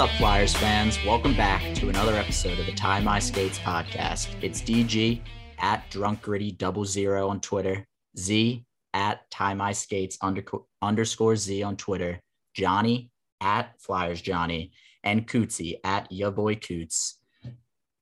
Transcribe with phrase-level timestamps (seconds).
[0.00, 0.98] Up, Flyers fans?
[1.04, 4.34] Welcome back to another episode of the Tie My Skates podcast.
[4.40, 5.20] It's DG
[5.58, 10.42] at Drunk Gritty Double Zero on Twitter, Z at Tie My Skates under,
[10.80, 12.18] underscore Z on Twitter,
[12.54, 13.10] Johnny
[13.42, 14.72] at Flyers Johnny,
[15.04, 17.18] and Cootsy at Ya Boy Coots.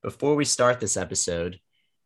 [0.00, 1.58] Before we start this episode,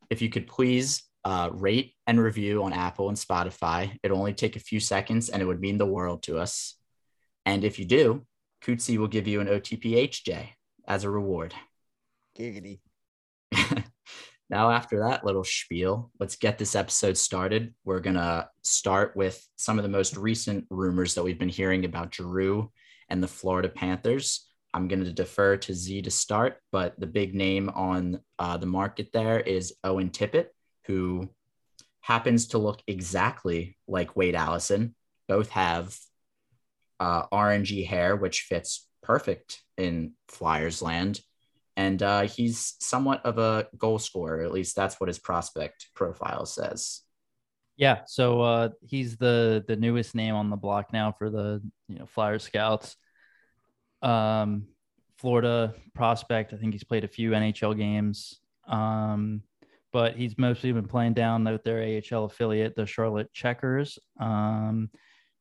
[0.09, 4.57] if you could please uh, rate and review on Apple and Spotify, it'll only take
[4.57, 6.77] a few seconds and it would mean the world to us.
[7.45, 8.25] And if you do,
[8.65, 10.49] Cootsy will give you an OTPHJ
[10.87, 11.55] as a reward.
[12.39, 12.81] Giggity.
[14.51, 17.75] now, after that little spiel, let's get this episode started.
[17.85, 21.85] We're going to start with some of the most recent rumors that we've been hearing
[21.85, 22.71] about Drew
[23.09, 24.49] and the Florida Panthers.
[24.75, 28.67] I'm going to defer to Z to start, but the big name on uh, the
[28.67, 30.47] market there is Owen Tippett,
[30.87, 31.29] who
[32.01, 34.95] happens to look exactly like Wade Allison.
[35.29, 35.97] Both have
[37.03, 41.21] uh, orangey hair, which fits perfect in Flyers land.
[41.77, 44.43] And uh, he's somewhat of a goal scorer.
[44.43, 47.01] At least that's what his prospect profile says.
[47.77, 51.99] Yeah, so uh, he's the the newest name on the block now for the you
[51.99, 52.95] know Flyer scouts.
[54.03, 54.67] Um,
[55.17, 56.53] Florida prospect.
[56.53, 59.43] I think he's played a few NHL games, um,
[59.93, 63.99] but he's mostly been playing down at their AHL affiliate, the Charlotte Checkers.
[64.21, 64.91] Um,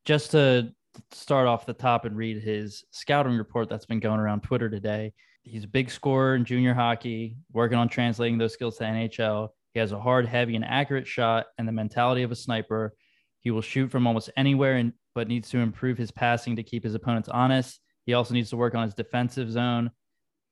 [0.04, 0.72] just to
[1.10, 5.12] start off the top and read his scouting report that's been going around Twitter today.
[5.42, 9.48] He's a big scorer in junior hockey, working on translating those skills to NHL.
[9.74, 12.94] He has a hard, heavy, and accurate shot and the mentality of a sniper.
[13.40, 16.84] He will shoot from almost anywhere, and, but needs to improve his passing to keep
[16.84, 17.80] his opponents honest.
[18.06, 19.90] He also needs to work on his defensive zone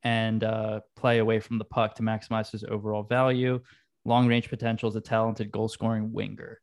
[0.03, 3.61] and uh, play away from the puck to maximize his overall value.
[4.05, 6.61] Long range potential is a talented goal scoring winger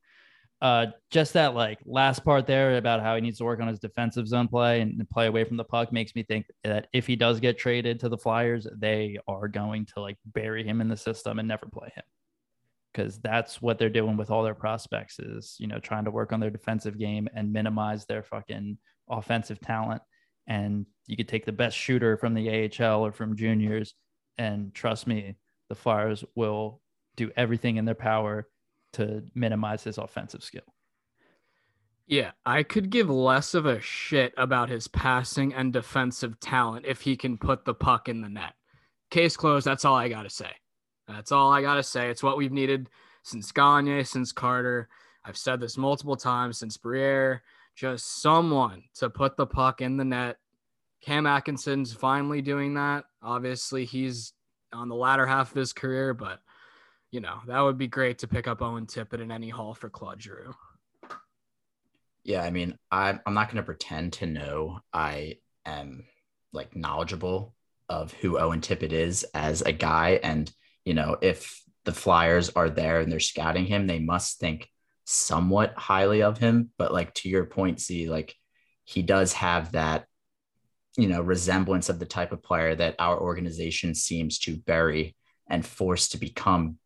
[0.62, 3.79] uh, just that like last part there about how he needs to work on his
[3.79, 7.16] defensive zone play and play away from the puck makes me think that if he
[7.16, 10.97] does get traded to the Flyers, they are going to like bury him in the
[10.97, 12.03] system and never play him.
[12.91, 16.34] Because that's what they're doing with all their prospects is, you know, trying to work
[16.34, 20.01] on their defensive game and minimize their fucking offensive talent.
[20.47, 23.94] And you could take the best shooter from the AHL or from juniors,
[24.39, 25.35] and trust me,
[25.69, 26.81] the Flyers will
[27.16, 28.47] do everything in their power
[28.97, 30.62] to minimize his offensive skill.
[32.08, 37.02] Yeah, I could give less of a shit about his passing and defensive talent if
[37.02, 38.53] he can put the puck in the net.
[39.09, 39.68] Case closed.
[39.68, 40.52] That's all I got to say.
[41.07, 42.09] That's all I got to say.
[42.09, 42.90] It's what we've needed
[43.24, 44.88] since Gagne, since Carter.
[45.25, 47.44] I've said this multiple times since Briere.
[47.75, 50.38] Just someone to put the puck in the net.
[51.02, 53.03] Cam Atkinson's finally doing that.
[53.22, 54.34] Obviously, he's
[54.74, 56.40] on the latter half of his career, but
[57.12, 59.90] you know, that would be great to pick up Owen Tippett in any hall for
[59.90, 60.53] Claude Giroux.
[62.23, 66.06] Yeah, I mean, I'm I'm not going to pretend to know I am
[66.51, 67.56] like knowledgeable
[67.88, 70.51] of who Owen Tippett is as a guy, and
[70.84, 74.68] you know, if the Flyers are there and they're scouting him, they must think
[75.06, 76.69] somewhat highly of him.
[76.78, 78.35] But like to your point, see, like
[78.84, 80.06] he does have that,
[80.97, 85.16] you know, resemblance of the type of player that our organization seems to bury
[85.50, 86.78] and force to become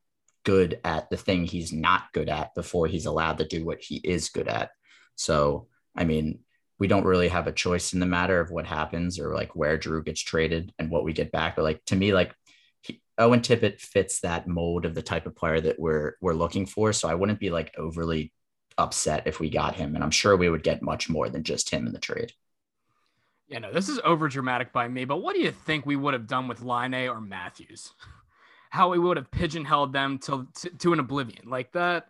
[0.44, 3.98] good at the thing he's not good at before he's allowed to do what he
[3.98, 4.72] is good at.
[5.16, 6.40] So, I mean,
[6.80, 9.78] we don't really have a choice in the matter of what happens or like where
[9.78, 11.56] Drew gets traded and what we get back.
[11.56, 12.34] But like to me, like
[12.82, 16.66] he, Owen Tippett fits that mold of the type of player that we're we're looking
[16.66, 16.92] for.
[16.92, 18.34] So I wouldn't be like overly
[18.80, 21.70] upset if we got him, and I'm sure we would get much more than just
[21.70, 22.34] him in the trade.
[23.48, 25.06] Yeah, no, this is over dramatic by me.
[25.06, 27.94] But what do you think we would have done with Laine or Matthews?
[28.72, 31.48] how we would have pigeonholed them to, to, to an oblivion.
[31.48, 32.08] Like that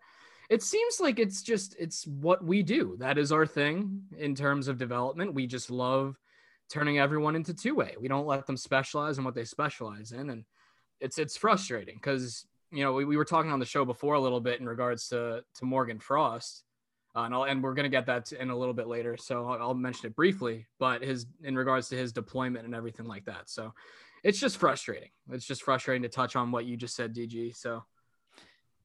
[0.50, 2.98] it seems like it's just it's what we do.
[3.00, 5.34] That is our thing in terms of development.
[5.34, 6.20] We just love
[6.70, 7.96] turning everyone into two-way.
[8.00, 10.30] We don't let them specialize in what they specialize in.
[10.30, 10.44] And
[11.00, 14.20] it's it's frustrating because you know we, we were talking on the show before a
[14.20, 16.64] little bit in regards to to morgan frost
[17.16, 19.46] uh, and, I'll, and we're going to get that in a little bit later so
[19.46, 23.26] I'll, I'll mention it briefly but his in regards to his deployment and everything like
[23.26, 23.50] that.
[23.50, 23.74] So
[24.24, 25.10] it's just frustrating.
[25.32, 27.56] It's just frustrating to touch on what you just said, DG.
[27.56, 27.84] So,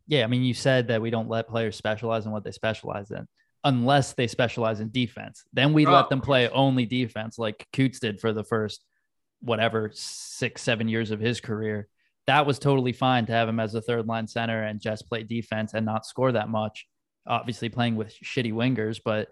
[0.07, 3.11] yeah, I mean, you said that we don't let players specialize in what they specialize
[3.11, 3.27] in
[3.65, 5.45] unless they specialize in defense.
[5.53, 8.85] Then we oh, let them play only defense, like Coots did for the first
[9.41, 11.89] whatever six, seven years of his career.
[12.27, 15.25] That was totally fine to have him as a third line center and just play
[15.25, 16.87] defense and not score that much.
[17.27, 19.29] Obviously, playing with shitty wingers, but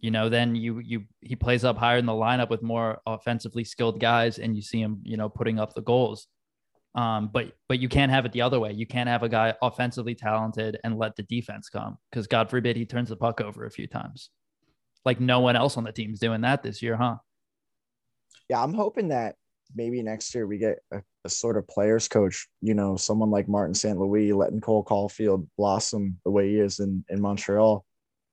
[0.00, 3.64] you know, then you you he plays up higher in the lineup with more offensively
[3.64, 6.26] skilled guys, and you see him, you know, putting up the goals.
[6.94, 8.72] Um, but but you can't have it the other way.
[8.72, 12.76] You can't have a guy offensively talented and let the defense come because God forbid
[12.76, 14.30] he turns the puck over a few times.
[15.04, 17.16] Like no one else on the team's doing that this year, huh?
[18.48, 19.36] yeah, I'm hoping that
[19.74, 23.48] maybe next year we get a, a sort of players coach, you know, someone like
[23.48, 23.98] Martin St.
[23.98, 27.84] Louis, letting Cole Caufield blossom the way he is in, in Montreal.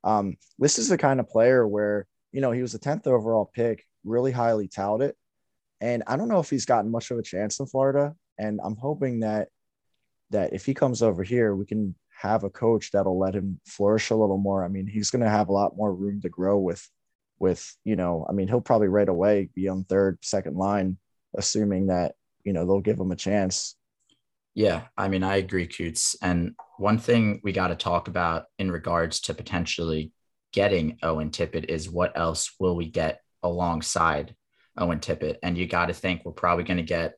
[0.06, 3.52] Um, this is the kind of player where, you know, he was a 10th overall
[3.54, 5.16] pick, really highly touted.
[5.82, 8.16] And I don't know if he's gotten much of a chance in Florida.
[8.38, 9.50] And I'm hoping that
[10.32, 14.10] that if he comes over here, we can have a coach that'll let him flourish
[14.10, 14.64] a little more.
[14.64, 16.88] I mean, he's going to have a lot more room to grow with,
[17.40, 20.98] with you know, I mean, he'll probably right away be on third, second line,
[21.36, 23.76] assuming that you know they'll give him a chance.
[24.56, 26.16] Yeah, I mean, I agree, Coots.
[26.22, 30.14] And one thing we got to talk about in regards to potentially
[30.54, 34.34] getting Owen Tippett is what else will we get alongside
[34.78, 35.38] Owen Tippett?
[35.44, 37.16] And you got to think we're probably going to get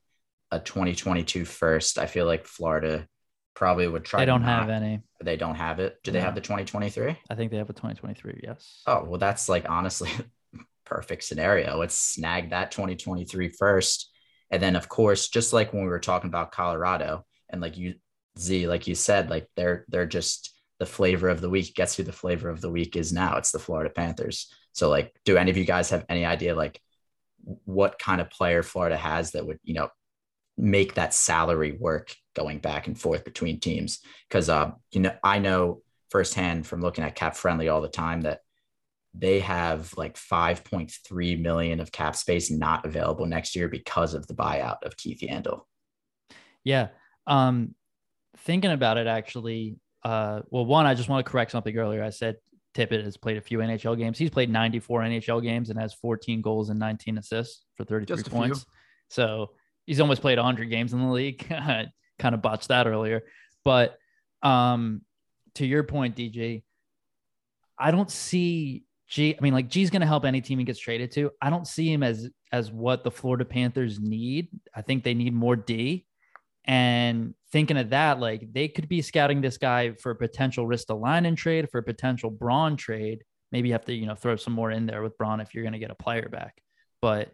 [0.51, 2.00] a 2022 first.
[2.00, 3.07] I feel like Florida
[3.54, 4.22] probably would try.
[4.22, 5.01] They don't have any.
[5.24, 5.98] They don't have it.
[6.04, 7.16] Do they have the 2023?
[7.30, 8.42] I think they have a 2023.
[8.44, 8.81] Yes.
[8.88, 10.10] Oh, well, that's like honestly
[10.86, 11.78] perfect scenario.
[11.78, 14.12] Let's snag that 2023 first.
[14.51, 17.95] And then, of course, just like when we were talking about Colorado and like you,
[18.39, 21.75] Z, like you said, like they're they're just the flavor of the week.
[21.75, 23.38] Guess who the flavor of the week is now?
[23.38, 24.51] It's the Florida Panthers.
[24.73, 26.79] So, like, do any of you guys have any idea like
[27.65, 29.89] what kind of player Florida has that would, you know,
[30.57, 34.00] make that salary work going back and forth between teams?
[34.29, 38.21] Because uh, you know, I know firsthand from looking at Cap Friendly all the time
[38.21, 38.41] that
[39.19, 44.33] they have like 5.3 million of cap space not available next year because of the
[44.33, 45.61] buyout of Keith Yandle.
[46.63, 46.89] Yeah.
[47.25, 47.75] Um,
[48.39, 52.03] thinking about it, actually, uh, well, one, I just want to correct something earlier.
[52.03, 52.37] I said
[52.75, 54.17] Tippett has played a few NHL games.
[54.17, 58.27] He's played 94 NHL games and has 14 goals and 19 assists for 33 Just
[58.27, 58.39] a few.
[58.39, 58.65] points.
[59.09, 59.51] So
[59.85, 61.47] he's almost played 100 games in the league.
[62.19, 63.23] kind of botched that earlier.
[63.63, 63.97] But
[64.43, 65.01] um,
[65.55, 66.63] to your point, DJ,
[67.79, 69.36] I don't see G.
[69.38, 71.31] I mean, like G's going to help any team he gets traded to.
[71.42, 74.50] I don't see him as as what the Florida Panthers need.
[74.75, 76.06] I think they need more D.
[76.65, 81.38] And thinking of that, like they could be scouting this guy for a potential Ristolainen
[81.38, 83.24] trade, for a potential Braun trade.
[83.54, 85.63] Maybe you have to, you know, throw some more in there with Braun if you're
[85.63, 86.62] going to get a player back.
[87.01, 87.31] But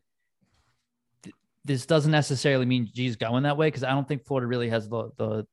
[1.24, 1.36] th-
[1.66, 4.88] this doesn't necessarily mean G's going that way because I don't think Florida really has
[4.88, 5.48] the the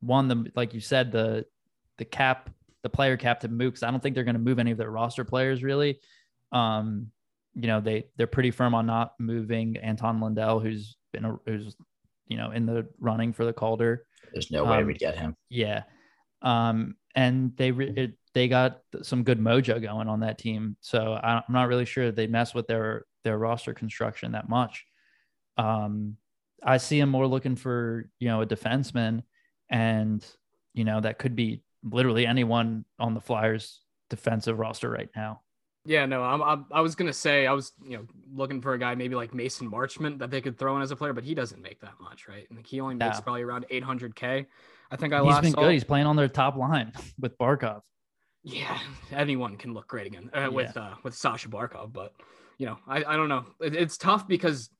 [0.00, 1.46] one the like you said the
[1.96, 2.50] the cap
[2.84, 4.78] the player cap to move because I don't think they're going to move any of
[4.78, 5.98] their roster players really.
[6.52, 7.08] Um,
[7.56, 11.74] you know they they're pretty firm on not moving Anton Lundell, who's been a, who's
[12.28, 14.06] you know in the running for the Calder.
[14.32, 15.34] There's no way Um, we'd get him.
[15.48, 15.84] Yeah,
[16.42, 20.76] um, and they re- it, they got some good mojo going on that team.
[20.80, 24.84] So I- I'm not really sure they mess with their their roster construction that much.
[25.56, 26.16] Um,
[26.62, 29.22] I see him more looking for you know a defenseman,
[29.70, 30.24] and
[30.74, 35.42] you know that could be literally anyone on the Flyers defensive roster right now.
[35.86, 38.78] Yeah, no, I'm, I'm I was gonna say I was you know looking for a
[38.78, 41.34] guy maybe like Mason Marchment that they could throw in as a player, but he
[41.34, 42.46] doesn't make that much, right?
[42.48, 43.22] And he only makes No.
[43.22, 44.46] probably around 800k.
[44.90, 45.60] I think I He's last been saw.
[45.60, 45.72] good.
[45.72, 47.82] He's playing on their top line with Barkov.
[48.42, 48.78] Yeah,
[49.12, 52.14] anyone can look great again uh, with uh, with Sasha Barkov, but
[52.58, 53.44] you know, I, I don't know.
[53.60, 54.70] It, it's tough because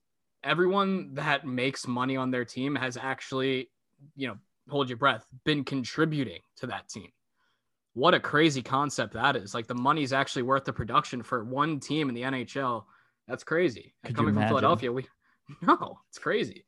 [0.43, 3.69] everyone that makes money on their team has actually,
[4.15, 4.37] you know,
[4.69, 7.09] hold your breath, been contributing to that team.
[7.93, 9.53] What a crazy concept that is!
[9.53, 12.83] Like the money's actually worth the production for one team in the NHL.
[13.27, 13.93] That's crazy.
[14.13, 14.47] Coming from?
[14.47, 15.05] Philadelphia, we
[15.61, 16.65] no, it's crazy.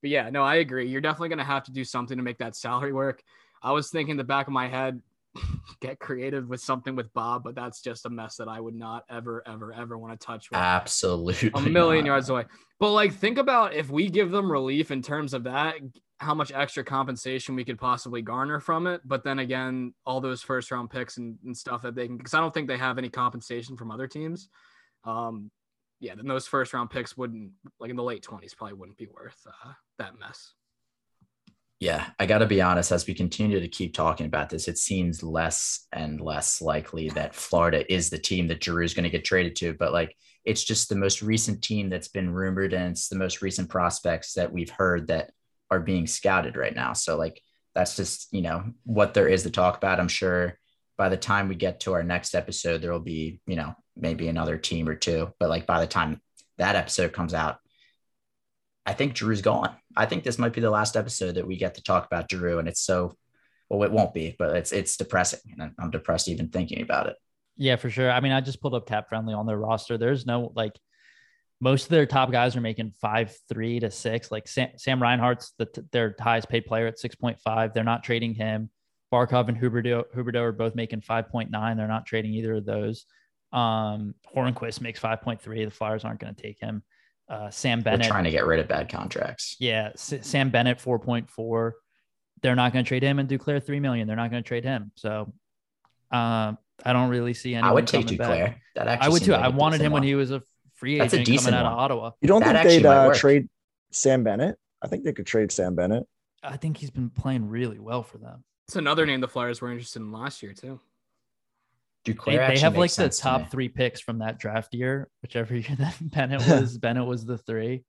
[0.00, 0.88] But yeah, no, I agree.
[0.88, 3.22] You're definitely gonna have to do something to make that salary work.
[3.62, 5.02] I was thinking in the back of my head,
[5.80, 9.04] get creative with something with Bob, but that's just a mess that I would not
[9.10, 11.50] ever, ever, ever want to touch with Absolutely.
[11.54, 12.12] a million not.
[12.12, 12.44] yards away.
[12.80, 15.76] But like, think about if we give them relief in terms of that,
[16.18, 19.00] how much extra compensation we could possibly garner from it.
[19.04, 22.34] But then again, all those first round picks and, and stuff that they can, because
[22.34, 24.48] I don't think they have any compensation from other teams.
[25.04, 25.50] Um,
[26.00, 29.08] yeah, then those first round picks wouldn't, like in the late 20s, probably wouldn't be
[29.12, 30.54] worth uh, that mess.
[31.80, 32.90] Yeah, I got to be honest.
[32.90, 37.36] As we continue to keep talking about this, it seems less and less likely that
[37.36, 39.74] Florida is the team that Giroux is going to get traded to.
[39.74, 43.42] But like, it's just the most recent team that's been rumored, and it's the most
[43.42, 45.30] recent prospects that we've heard that
[45.70, 46.94] are being scouted right now.
[46.94, 47.40] So like,
[47.74, 50.00] that's just you know what there is to talk about.
[50.00, 50.58] I'm sure
[50.96, 54.26] by the time we get to our next episode, there will be you know maybe
[54.26, 55.32] another team or two.
[55.38, 56.20] But like by the time
[56.56, 57.58] that episode comes out,
[58.84, 59.76] I think Drew's gone.
[59.98, 62.58] I think this might be the last episode that we get to talk about Drew,
[62.58, 63.14] and it's so
[63.68, 67.16] well, it won't be, but it's it's depressing, and I'm depressed even thinking about it.
[67.56, 68.10] Yeah, for sure.
[68.10, 69.98] I mean, I just pulled up cap friendly on their roster.
[69.98, 70.78] There's no like
[71.60, 74.30] most of their top guys are making five, three to six.
[74.30, 77.74] Like Sam, Sam Reinhart's the, their highest paid player at 6.5.
[77.74, 78.70] They're not trading him.
[79.12, 81.76] Barkov and Huberdeau, Huberdeau are both making 5.9.
[81.76, 83.06] They're not trading either of those.
[83.52, 85.64] Um, Hornqvist makes 5.3.
[85.64, 86.82] The Flyers aren't going to take him.
[87.28, 88.06] Uh, Sam We're Bennett.
[88.08, 89.56] trying to get rid of bad contracts.
[89.60, 91.72] Yeah, S- Sam Bennett 4.4.
[92.42, 94.06] They're not going to trade him and Duclair 3 million.
[94.06, 94.92] They're not going to trade him.
[94.94, 95.32] So
[96.10, 96.52] uh,
[96.84, 97.62] I don't really see any.
[97.66, 98.28] I would take coming back.
[98.30, 98.54] Duclair.
[98.76, 99.32] That actually I would too.
[99.32, 100.42] like I a wanted decent him when he was a
[100.74, 101.78] free That's a agent decent coming out of.
[101.78, 102.10] Ottawa.
[102.20, 103.48] You don't That think they'd uh, trade
[103.92, 104.56] Sam Bennett?
[104.80, 106.06] I think they could trade Sam Bennett.
[106.42, 108.44] I think he's been playing really well for them.
[108.68, 110.78] It's another name the Flyers were interested in last year too.
[112.14, 113.38] Duclair They, they have like the sense to me.
[113.38, 116.78] top three picks from that draft year, whichever year that Bennett was.
[116.78, 117.84] Bennett was the three.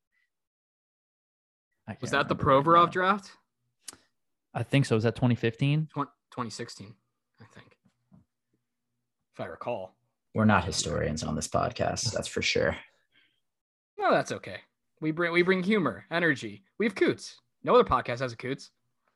[2.02, 2.92] Was that the remember Provorov now.
[2.92, 3.32] draft?
[4.54, 4.96] I think so.
[4.96, 5.90] Was that 2015?
[5.92, 6.94] Twen- 2016,
[7.42, 7.78] I think.
[9.34, 9.96] If I recall.
[10.36, 12.76] We're not historians on this podcast, that's for sure.
[14.02, 14.56] No, that's okay.
[15.02, 16.64] We bring we bring humor, energy.
[16.78, 17.36] We have Coots.
[17.66, 18.70] No other podcast has a Coots.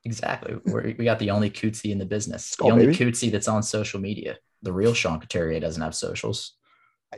[0.04, 0.56] Exactly.
[0.66, 2.54] We're, we got the only Cootsy in the business.
[2.54, 2.98] go, the only baby.
[2.98, 4.36] Cootsy that's on social media.
[4.64, 6.54] The real Sean Couturier doesn't have socials.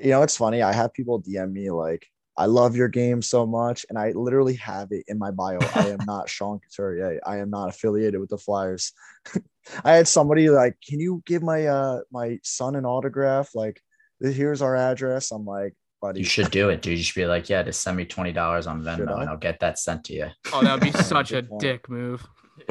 [0.03, 0.63] You know, it's funny.
[0.63, 4.57] I have people DM me like, "I love your game so much," and I literally
[4.57, 5.59] have it in my bio.
[5.75, 7.21] I am not Sean Couturier.
[7.25, 8.93] I am not affiliated with the Flyers.
[9.85, 13.81] I had somebody like, "Can you give my uh my son an autograph?" Like,
[14.21, 15.31] here's our address.
[15.31, 16.99] I'm like, buddy, You should do it, dude.
[16.99, 19.37] You should be like, yeah, just send me twenty dollars on Should Venmo and I'll
[19.37, 20.29] get that sent to you.
[20.53, 22.27] Oh, that would be such a dick move.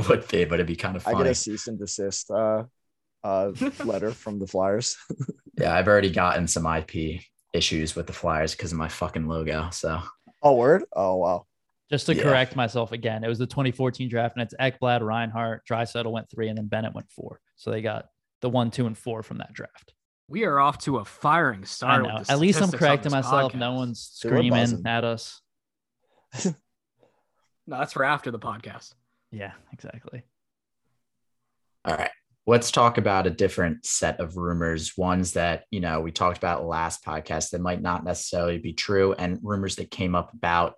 [0.10, 1.26] Would be, but it'd be kind of I funny.
[1.26, 2.64] get a cease and desist uh
[3.26, 3.52] uh
[3.86, 4.96] letter from the Flyers.
[5.58, 7.22] Yeah, I've already gotten some IP
[7.54, 9.70] issues with the Flyers because of my fucking logo.
[9.72, 10.02] So
[10.44, 10.84] oh, word.
[10.94, 11.46] Oh, wow.
[11.90, 12.24] Just to Yeah.
[12.24, 16.50] correct myself again, it was the 2014 draft, and it's Ekblad, Reinhart, Draisaitl went three,
[16.50, 17.40] and then Bennett went four.
[17.56, 18.08] So they got
[18.42, 19.94] the one, two, and four from that draft.
[20.28, 22.04] We are off to a firing I start.
[22.04, 22.22] know.
[22.28, 23.56] At least I'm correcting this myself.
[23.56, 24.86] No one's screaming buzzing.
[24.86, 25.42] at us.
[27.68, 28.94] No, that's for after the podcast.
[29.32, 30.24] Yeah, exactly.
[31.86, 32.12] All right.
[32.48, 36.68] Let's talk about a different set of rumors, ones that, you know, we talked about
[36.68, 40.76] last podcast that might not necessarily be true, and rumors that came up about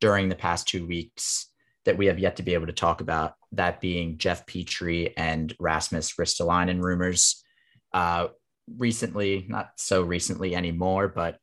[0.00, 1.48] during the past two weeks
[1.84, 3.34] that we have yet to be able to talk about.
[3.52, 7.44] That being Jeff Petry and Rasmus Ristolainen rumors.
[7.92, 8.28] Uh,
[8.76, 11.38] recently, not so recently anymore, but,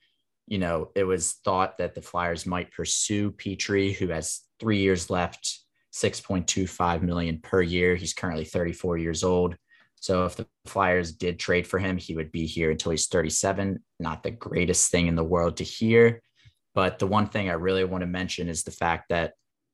[0.48, 5.10] you know, it was thought that the Flyers might pursue Petry, who has three years
[5.10, 5.62] left
[5.94, 7.96] 6.25 million per year.
[7.96, 9.56] He's currently 34 years old.
[9.96, 13.84] So if the Flyers did trade for him, he would be here until he's 37.
[14.00, 16.22] Not the greatest thing in the world to hear.
[16.74, 19.34] But the one thing I really want to mention is the fact that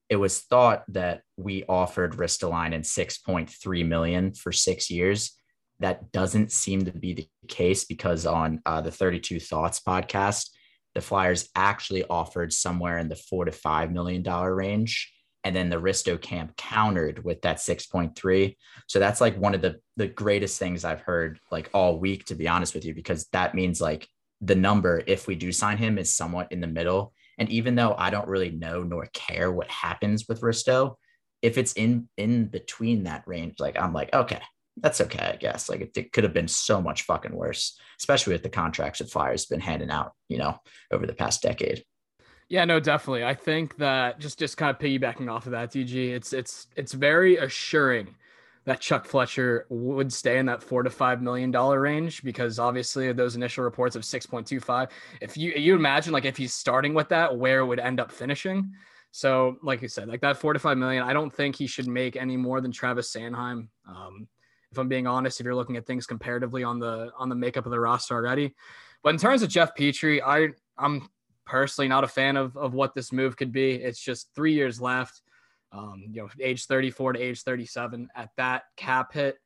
[0.10, 5.34] it was thought that we offered Ristolainen 6.3 million for six years.
[5.80, 10.50] That doesn't seem to be the case because on uh, the 32 Thoughts podcast,
[10.96, 15.70] the Flyers actually offered somewhere in the four to five million dollar range and then
[15.70, 18.56] the Risto camp countered with that 6.3.
[18.88, 22.36] So that's like one of the the greatest things I've heard like all week, to
[22.36, 24.08] be honest with you, because that means like
[24.41, 27.13] the number, if we do sign him, is somewhat in the middle.
[27.38, 30.96] And even though I don't really know nor care what happens with Risto,
[31.41, 34.41] if it's in in between that range, like I'm like, okay,
[34.82, 35.70] that's okay, I guess.
[35.70, 39.10] Like it, it could have been so much fucking worse, especially with the contracts that
[39.10, 40.60] Flyers been handing out, you know,
[40.91, 41.84] over the past decade.
[42.50, 43.25] Yeah, no, definitely.
[43.25, 46.94] I think that just just kind of piggybacking off of that, DG, it's it's it's
[46.94, 48.16] very assuring
[48.63, 53.12] that Chuck Fletcher would stay in that four to five million dollar range because obviously
[53.12, 54.89] those initial reports of six point two five.
[55.20, 58.72] If you you imagine like if he's starting with that, where would end up finishing.
[59.12, 61.88] So, like you said, like that four to five million, I don't think he should
[61.88, 63.68] make any more than Travis Sanheim.
[63.88, 64.27] Um,
[64.72, 67.66] if I'm being honest, if you're looking at things comparatively on the on the makeup
[67.66, 68.56] of the roster already.
[69.04, 71.10] But in terms of Jeff Petry, I I'm
[71.48, 73.72] personally not a fan of, of what this move could be.
[73.72, 75.22] It's just three years left.
[75.72, 79.38] Um, you know, age 34 to age 37 at that cap hit.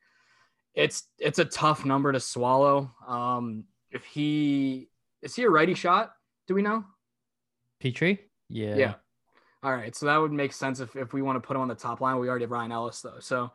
[0.74, 2.90] It's it's a tough number to swallow.
[3.06, 4.88] Um, if he
[5.22, 6.12] is he a righty shot?
[6.46, 6.84] Do we know?
[7.82, 8.18] Petry?
[8.48, 8.76] Yeah.
[8.76, 8.94] Yeah.
[9.62, 9.94] All right.
[9.94, 12.00] So that would make sense if, if we want to put him on the top
[12.00, 12.18] line.
[12.18, 13.20] We already have Ryan Ellis though.
[13.20, 13.52] So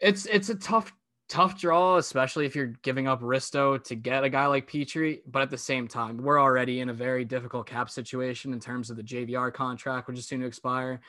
[0.00, 0.92] it's it's a tough,
[1.28, 5.20] tough draw, especially if you're giving up Risto to get a guy like Petry.
[5.26, 8.90] But at the same time, we're already in a very difficult cap situation in terms
[8.90, 11.00] of the JVR contract, which is soon to expire.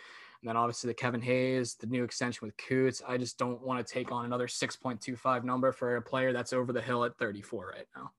[0.41, 3.01] And then obviously the Kevin Hayes, the new extension with Coots.
[3.07, 6.71] I just don't want to take on another 6.25 number for a player that's over
[6.71, 8.11] the hill at 34 right now.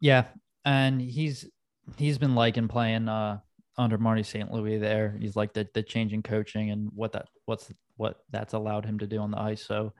[0.00, 0.24] Yeah.
[0.64, 1.48] And he's
[1.96, 3.38] he's been liking playing uh
[3.76, 4.50] under Marty St.
[4.50, 5.16] Louis there.
[5.18, 8.98] He's like the the change in coaching and what that what's what that's allowed him
[8.98, 9.64] to do on the ice.
[9.64, 9.92] So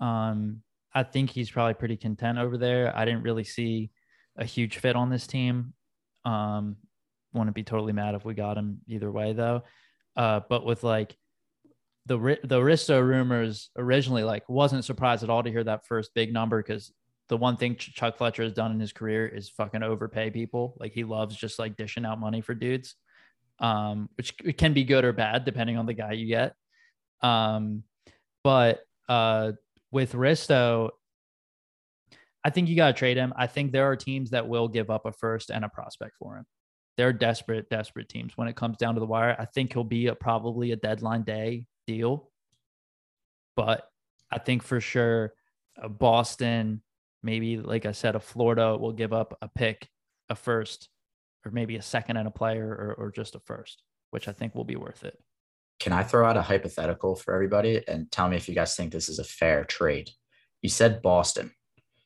[0.00, 0.62] um
[0.94, 2.96] I think he's probably pretty content over there.
[2.96, 3.90] I didn't really see
[4.36, 5.74] a huge fit on this team.
[6.24, 6.76] Um
[7.32, 9.62] wouldn't be totally mad if we got him either way though.
[10.16, 11.16] Uh but with like
[12.06, 16.32] the the Risto rumors originally like wasn't surprised at all to hear that first big
[16.32, 16.92] number because
[17.28, 20.76] the one thing Ch- Chuck Fletcher has done in his career is fucking overpay people.
[20.78, 22.94] Like he loves just like dishing out money for dudes,
[23.58, 26.54] um, which can be good or bad depending on the guy you get.
[27.22, 27.82] Um,
[28.44, 29.52] but uh,
[29.90, 30.90] with Risto,
[32.44, 33.32] I think you got to trade him.
[33.36, 36.36] I think there are teams that will give up a first and a prospect for
[36.36, 36.46] him.
[36.96, 39.36] They're desperate, desperate teams when it comes down to the wire.
[39.38, 42.30] I think he'll be a, probably a deadline day deal,
[43.56, 43.88] but
[44.30, 45.34] I think for sure
[45.82, 46.82] uh, Boston,
[47.22, 49.88] maybe like I said, a Florida will give up a pick,
[50.28, 50.88] a first,
[51.44, 54.54] or maybe a second and a player, or, or just a first, which I think
[54.54, 55.18] will be worth it.
[55.78, 58.92] Can I throw out a hypothetical for everybody and tell me if you guys think
[58.92, 60.10] this is a fair trade?
[60.62, 61.52] You said Boston.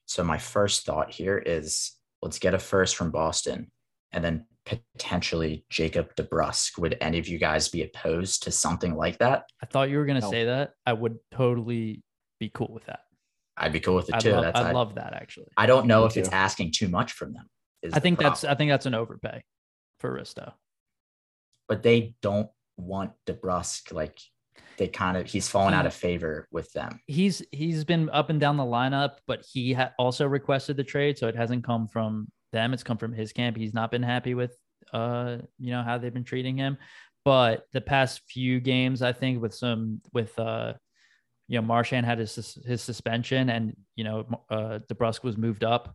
[0.07, 3.71] So my first thought here is let's get a first from Boston
[4.13, 6.79] and then potentially Jacob DeBrusk.
[6.79, 9.45] Would any of you guys be opposed to something like that?
[9.63, 10.31] I thought you were going to No.
[10.31, 10.73] say that.
[10.85, 12.03] I would totally
[12.41, 13.01] be cool with that.
[13.57, 14.33] I'd be cool with it I'd, too.
[14.33, 15.49] love, That's I'd I, love that actually.
[15.57, 17.47] I don't know Me if it's asking too much from them.
[17.83, 18.43] is I the think that's.
[18.43, 19.43] I think that's an overpay
[20.01, 20.55] for Risto.
[21.69, 22.49] but they don't
[22.81, 23.93] want DeBrusk.
[23.93, 24.19] Like
[24.77, 27.01] they kind of he's fallen out of favor with them.
[27.07, 31.19] He's he's been up and down the lineup, but he ha- also requested the trade,
[31.19, 32.73] so it hasn't come from them.
[32.73, 33.57] It's come from his camp.
[33.57, 34.57] He's not been happy with
[34.93, 36.79] uh you know how they've been treating him.
[37.25, 40.73] But the past few games, I think with some with uh
[41.47, 45.95] you know Marchand had his his suspension, and you know uh DeBrusk was moved up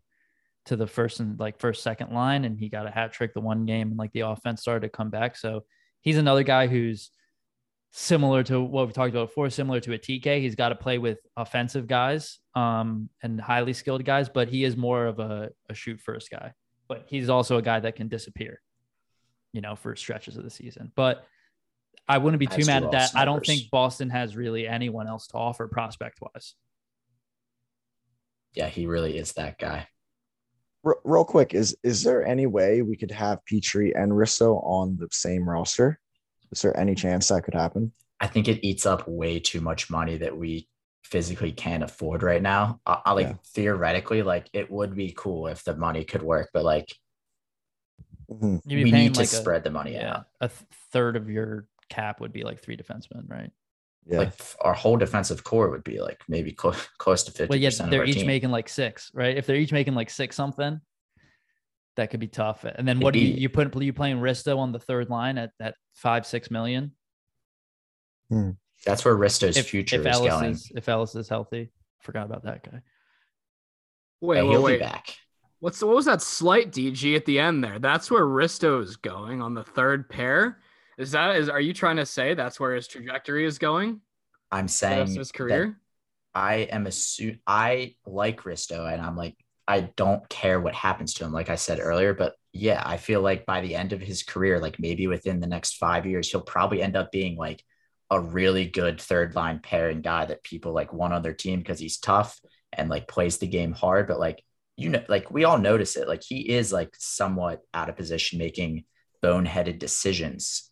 [0.65, 3.41] to the first and like first second line, and he got a hat trick the
[3.41, 5.35] one game, and like the offense started to come back.
[5.35, 5.63] So
[6.05, 7.09] he's another guy who's
[7.91, 10.39] similar to what we've talked about before, similar to a TK.
[10.39, 14.77] He's got to play with offensive guys um, and highly skilled guys, but he is
[14.77, 16.53] more of a, a shoot first guy.
[16.87, 18.61] But he's also a guy that can disappear,
[19.51, 20.91] you know, for stretches of the season.
[20.95, 21.25] But
[22.07, 23.11] I wouldn't be too Has mad at that.
[23.15, 26.53] I don't think Boston has really anyone else to offer prospect wise.
[28.53, 29.87] Yeah, he really is that guy.
[30.85, 34.97] R- real quick, is is there any way we could have Petry and Risto on
[34.97, 35.99] the same roster?
[36.51, 37.91] Is there any chance that could happen?
[38.19, 40.69] I think it eats up way too much money that we
[41.03, 42.79] physically can't afford right now.
[42.85, 43.33] I, I like Yeah.
[43.53, 46.87] theoretically, like it would be cool if the money could work, but like
[48.31, 48.61] Mhm.
[48.65, 50.25] We paying need to like a, spread the money yeah, out.
[50.41, 50.49] a
[50.91, 53.51] third of your cap would be like three defensemen, right?
[54.07, 54.19] Yeah.
[54.19, 57.69] Like our whole defensive core would be like maybe clo- close to fifty Well, yeah,
[57.69, 58.27] percent they're our each team.
[58.27, 59.35] making like six, right?
[59.35, 60.79] If they're each making like six something,
[61.95, 62.65] that could be tough.
[62.65, 65.09] And then It'd what do you be- you put you playing Risto on the third
[65.09, 66.91] line at that five six million?
[68.29, 68.51] Hmm.
[68.85, 70.51] That's where Risto's If future if is Ellis going.
[70.51, 72.81] is if Ellis is healthy, forgot about that guy.
[74.21, 74.79] Wait, Yeah, wait, he'll wait.
[74.79, 75.15] be back.
[75.61, 77.79] What's what was that slight DG at the end there?
[77.79, 80.59] That's where Risto is going on the third pair.
[80.97, 84.01] Is that is are you trying to say that's where his trajectory is going?
[84.51, 85.77] I'm saying his career?
[86.33, 87.39] I am a suit.
[87.45, 89.35] I like Risto, and I'm like,
[89.67, 91.31] I don't care what happens to him.
[91.31, 94.59] Like I said earlier, but yeah, I feel like by the end of his career,
[94.59, 97.63] like maybe within the next five years, he'll probably end up being like
[98.09, 101.79] a really good third line pairing guy that people like want on their team because
[101.79, 102.39] he's tough
[102.71, 104.07] and like plays the game hard.
[104.07, 104.43] But like
[104.77, 106.07] you know, like we all notice it.
[106.07, 108.85] Like he is like somewhat out of position, making
[109.23, 110.69] boneheaded decisions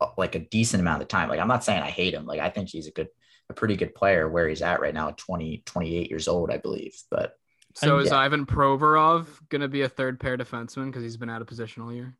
[0.00, 1.28] uh, like a decent amount of time.
[1.28, 2.24] Like I'm not saying I hate him.
[2.26, 3.08] Like I think he's a good,
[3.48, 6.96] a pretty good player where he's at right now, 20, 28 years old, I believe.
[7.10, 7.34] But
[7.74, 8.18] so is yeah.
[8.18, 11.82] Ivan Provorov going to be a third pair defenseman because he's been out of position
[11.82, 12.16] all year?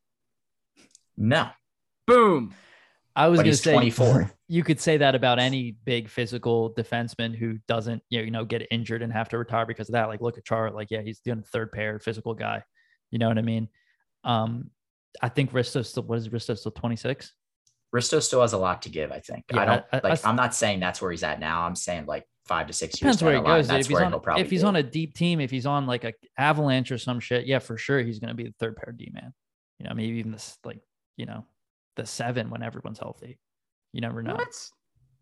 [1.16, 1.48] No.
[2.06, 2.54] Boom.
[3.16, 4.30] I was going to say 24.
[4.48, 8.44] you could say that about any big physical defenseman who doesn't you know, you know
[8.44, 10.08] get injured and have to retire because of that.
[10.08, 12.62] Like look at Char, like yeah, he's doing third pair physical guy.
[13.10, 13.68] You know what I mean?
[14.22, 14.70] Um,
[15.20, 17.32] I think Risto still what is Risto still 26?
[17.94, 19.10] Risto still has a lot to give.
[19.10, 19.44] I think.
[19.52, 20.24] Yeah, I don't I, like.
[20.24, 21.62] I, am not saying that's where he's at now.
[21.62, 23.32] I'm saying like five to six depends years.
[23.32, 23.68] Depends where he goes.
[23.68, 24.42] That's if where on, he'll probably.
[24.42, 27.46] If he's on a deep team, if he's on like a Avalanche or some shit,
[27.46, 29.32] yeah, for sure he's going to be the third pair D man.
[29.78, 30.80] You know, maybe even this like
[31.16, 31.44] you know
[31.96, 33.38] the seven when everyone's healthy.
[33.92, 34.34] You never know.
[34.34, 34.70] What?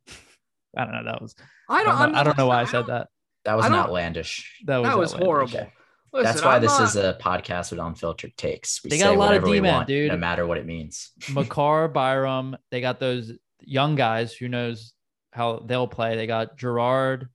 [0.77, 1.05] I don't know.
[1.05, 1.35] That was.
[1.69, 1.95] I don't.
[1.95, 3.09] I don't, know, I don't know why I, I said that.
[3.45, 4.63] That was outlandish.
[4.67, 5.69] That was, that was horrible.
[6.15, 6.23] Okay.
[6.23, 8.83] Listen, That's why I'm this not- is a podcast with unfiltered takes.
[8.83, 10.11] We They say got a lot of whatever we D-men, dude.
[10.13, 11.11] no matter what it means.
[11.33, 14.93] Makar, Byram, they got those young guys who knows
[15.33, 16.17] how they'll play.
[16.17, 17.29] They got Girard,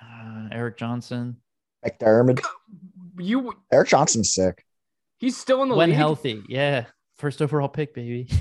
[0.00, 1.38] uh, Erik Johnson,
[1.84, 2.40] McDermott.
[3.18, 3.52] you.
[3.72, 4.64] Erik Johnson's sick.
[5.18, 5.96] He's still in the when league.
[5.96, 6.42] healthy.
[6.48, 8.28] Yeah, first overall pick, baby.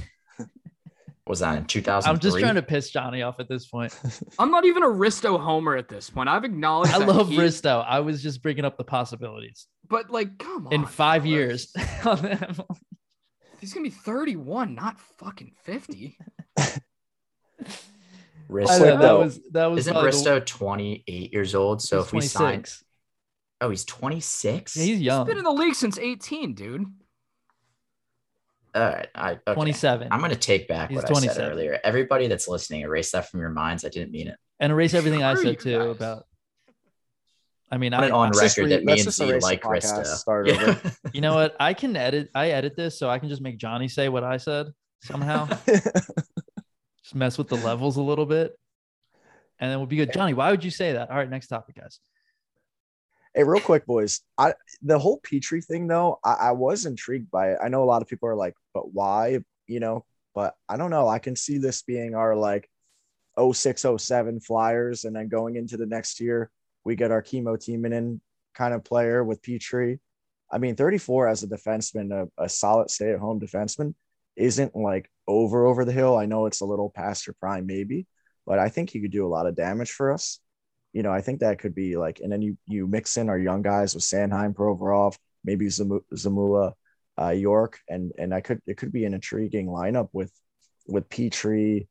[1.28, 2.10] Was that in 2003?
[2.12, 3.98] I'm just trying to piss Johnny off at this point.
[4.40, 6.30] I'm not even a Risto homer at this point.
[6.30, 6.94] I've acknowledged.
[6.94, 7.84] I that love he- Risto.
[7.86, 10.74] I was just bringing up the possibilities but like, come on.
[10.74, 11.32] in five fellas.
[11.32, 11.74] years.
[13.60, 16.18] he's gonna be 31, not fucking 50.
[18.50, 18.70] Risto.
[18.70, 21.82] I know, that was that was Isn't probably the- 28 years old?
[21.82, 22.63] So he's if we sign,
[23.60, 24.76] Oh, he's 26.
[24.76, 25.26] Yeah, he's He's young.
[25.26, 26.86] been in the league since 18, dude.
[28.78, 29.54] All right, I, okay.
[29.54, 30.10] 27.
[30.12, 31.80] I'm gonna take back He's what I said earlier.
[31.84, 33.84] Everybody that's listening, erase that from your minds.
[33.84, 34.38] I didn't mean it.
[34.60, 35.96] and erase everything I said too guys.
[35.96, 36.26] about.
[37.72, 39.40] I mean, I want it on Let's just record re- that me and just Z
[39.40, 40.48] like podcast, Krista.
[40.48, 40.92] Yeah.
[41.13, 41.56] you know what?
[41.60, 42.30] I can edit.
[42.36, 44.68] I edit this so I can just make Johnny say what I said
[45.02, 45.48] somehow.
[45.68, 48.56] just mess with the levels a little bit,
[49.60, 50.13] and then we'll be good.
[50.13, 51.10] Johnny, why would you say that?
[51.10, 52.00] All right, next topic, guys.
[53.38, 54.21] Hey, real quick, boys.
[54.39, 57.60] I the whole Petry thing though, I, I was intrigued by it.
[57.63, 59.38] I know a lot of people are like, but why?
[59.67, 61.08] You know, but I don't know.
[61.08, 62.67] I can see this being our like
[63.38, 66.50] 0607 Flyers, and then going into the next year,
[66.84, 68.21] we get our Kimmo Timonen
[68.56, 70.00] kind of player with Petry.
[70.52, 73.93] I mean, 34 as a defenseman, a, a solid stay-at-home defenseman,
[74.36, 76.17] isn't like over over the hill.
[76.17, 78.08] I know it's a little past your prime, maybe,
[78.47, 80.39] but I think he could do a lot of damage for us
[80.93, 83.38] you know, I think that could be like, and then you you mix in our
[83.38, 86.73] young guys with Sanheim, Provorov, maybe Zamu- Zamula,
[87.19, 90.32] uh, York, and and I could it could be an intriguing lineup with
[90.88, 91.88] with Petry,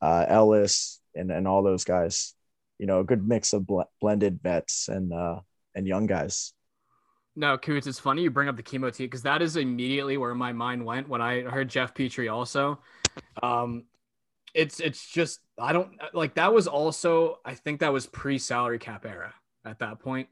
[0.00, 2.34] uh, Ellis, and and all those guys.
[2.78, 5.40] You know, a good mix of bl- blended vets and uh
[5.74, 6.52] and young guys.
[7.34, 10.34] No, Coots, it's funny you bring up the Kimmo Timonen because that is immediately where
[10.34, 12.80] my mind went when I heard Jeff Petry also.
[13.42, 13.84] Um,
[14.54, 18.78] it's it's just I don't like that was also I think that was pre salary
[18.78, 19.32] cap era
[19.64, 20.28] at that point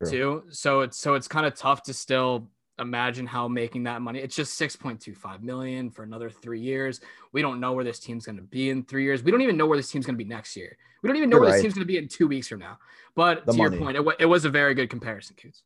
[0.00, 0.10] True.
[0.10, 0.42] too.
[0.50, 2.48] So it's so it's kind of tough to still
[2.78, 4.18] imagine how making that money.
[4.20, 7.00] It's just 6.25 million for another three years.
[7.32, 9.22] We don't know where this team's going to be in three years.
[9.22, 10.76] We don't even know where this team's going to be next year.
[11.02, 12.60] We don't even know You're where this team's going to be in two weeks from
[12.60, 12.78] now.
[13.14, 13.76] But The to money.
[13.76, 15.62] your point, it, wa- it was a very good comparison, Coots.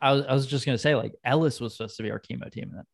[0.00, 2.46] I was, I was just gonna say like Ellis was supposed to be our Kimmo
[2.46, 2.84] Timonen, and then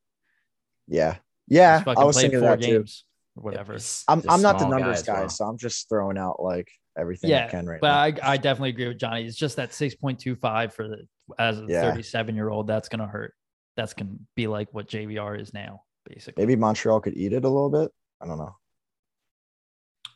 [0.89, 1.85] Yeah, yeah.
[1.87, 3.73] I was played thinking four that games or whatever.
[3.75, 5.29] He's- I'm he's a I'm not the numbers as guy, well.
[5.29, 6.69] so I'm just throwing out like
[6.99, 7.81] everything I can right now.
[7.81, 8.27] but now.
[8.29, 9.25] I, I definitely agree with Johnny.
[9.27, 11.07] It's just that six point two five for the
[11.39, 11.83] as a Yeah.
[11.83, 12.67] thirty seven year old.
[12.67, 13.35] That's gonna hurt.
[13.77, 16.43] That's gonna be like what JVR is now, basically.
[16.45, 17.91] Maybe Montreal could eat it a little bit.
[18.21, 18.57] I don't know.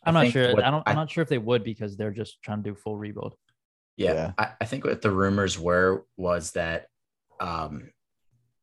[0.04, 0.54] I'm I not sure.
[0.54, 0.82] what I don't.
[0.86, 3.34] I'm I- not sure if they would because they're just trying to do full rebuild.
[3.96, 4.32] Yeah, Yeah.
[4.38, 6.86] I, I think what the rumors were was that
[7.38, 7.90] um,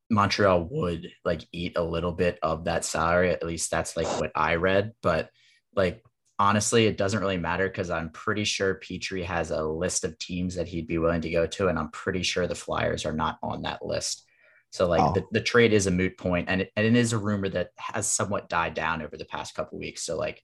[0.10, 3.32] Montreal would like eat a little bit of that salary.
[3.32, 4.94] At least that's like what I read.
[5.02, 5.30] But
[5.76, 6.04] like
[6.40, 10.56] honestly, it doesn't really matter because I'm pretty sure Petry has a list of teams
[10.56, 13.38] that he'd be willing to go to, and I'm pretty sure the Flyers are not
[13.44, 14.24] on that list.
[14.70, 15.14] So like Oh.
[15.14, 17.70] the, the trade is a moot point, and it, and it is a rumor that
[17.78, 20.04] has somewhat died down over the past couple weeks.
[20.06, 20.44] So like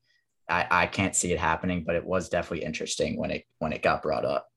[0.49, 3.81] I, I can't see it happening, but it was definitely interesting when it when it
[3.81, 4.47] got brought up.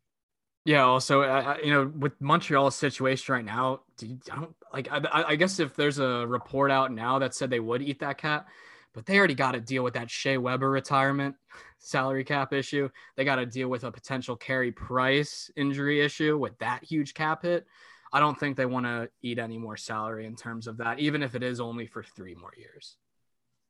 [0.64, 0.84] Yeah.
[0.84, 4.92] Also, I, I- you know, with Montreal's situation right now, do you, I don't like.
[4.92, 8.18] I, I- guess if there's a report out now that said they would eat that
[8.18, 8.48] cap,
[8.94, 11.34] but they already got to deal with that Shea Weber retirement
[11.78, 12.88] salary cap issue.
[13.16, 17.42] They got to deal with a potential Carey Price injury issue with that huge cap
[17.42, 17.66] hit.
[18.12, 21.22] I don't think they want to eat any more salary in terms of that, even
[21.22, 22.96] if it is only for three more years.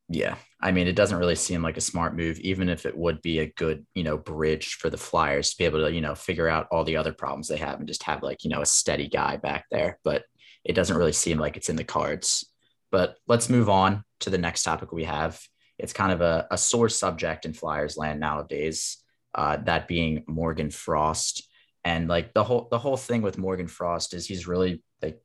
[0.09, 3.21] Yeah, I mean, it doesn't really seem like a smart move, even if it would
[3.23, 6.15] be a good, you know, bridge for the Flyers to be able to, you know,
[6.15, 8.67] figure out all the other problems they have and just have like, you know, a
[8.67, 9.99] steady guy back there.
[10.05, 10.23] But
[10.67, 12.51] it doesn't really seem like it's in the cards.
[12.91, 15.41] But let's move on to the next topic we have.
[15.79, 18.99] It's kind of a, a sore subject in Flyers land nowadays,
[19.35, 21.49] uh, that being Morgan Frost.
[21.85, 25.23] And like the whole the whole thing with Morgan Frost is he's really like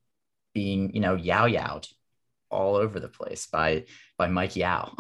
[0.54, 1.88] being, you know, yow yowed
[2.52, 3.86] all over the place by
[4.18, 4.94] by Mike Yao.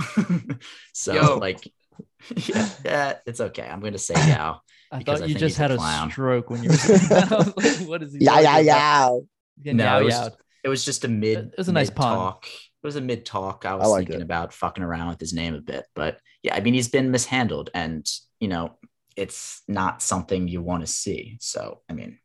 [0.94, 1.38] so Yo.
[1.38, 1.72] like
[2.36, 3.68] yeah, yeah, it's okay.
[3.68, 4.62] I'm gonna say Yao.
[4.92, 7.32] I thought you think just he's a had a stroke when you were saying that.
[7.32, 8.26] I was like, what is he?
[8.26, 9.22] Yeah, talking yeah, about?
[9.58, 9.64] Yeah.
[9.64, 10.34] Getting No, it was, yow-yowed.
[10.64, 11.38] it was just a mid.
[11.38, 12.16] It was a nice pun.
[12.16, 12.48] talk.
[12.48, 13.66] It was a mid talk.
[13.66, 14.24] I was like thinking it.
[14.24, 17.70] about fucking around with his name a bit, but yeah, I mean he's been mishandled,
[17.74, 18.06] and
[18.40, 18.78] you know
[19.16, 21.38] it's not something you want to see.
[21.42, 22.18] So I mean,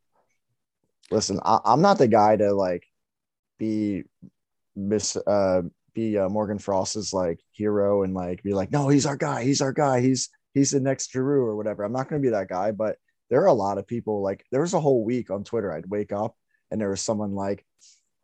[1.10, 2.84] listen I, i'm not the guy to like
[3.58, 4.04] be
[4.74, 5.62] miss uh
[5.94, 9.60] be uh, morgan frost's like hero and like be like no he's our guy he's
[9.60, 12.48] our guy he's he's the next Giroux or whatever i'm not going to be that
[12.48, 12.96] guy but
[13.30, 15.88] there are a lot of people like there was a whole week on twitter i'd
[15.88, 16.36] wake up
[16.70, 17.64] and there was someone like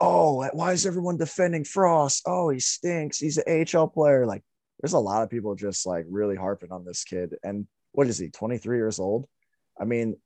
[0.01, 4.43] oh why is everyone defending frost oh he stinks he's an ahl player like
[4.81, 8.19] there's a lot of people just like really harping on this kid and what is
[8.19, 9.27] he 23 years old
[9.81, 10.17] i mean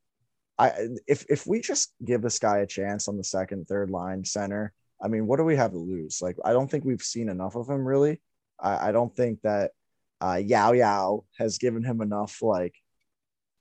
[0.57, 0.73] I
[1.05, 4.73] if if we just give this guy a chance on the second, third line center,
[5.01, 6.21] I mean, what do we have to lose?
[6.21, 8.21] Like, I don't think we've seen enough of him really.
[8.59, 9.71] I, I don't think that
[10.19, 12.75] uh, Yao Yao has given him enough like,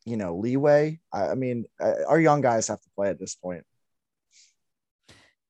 [0.07, 1.01] you know, leeway.
[1.13, 3.65] I, I mean, uh, our young guys have to play at this point.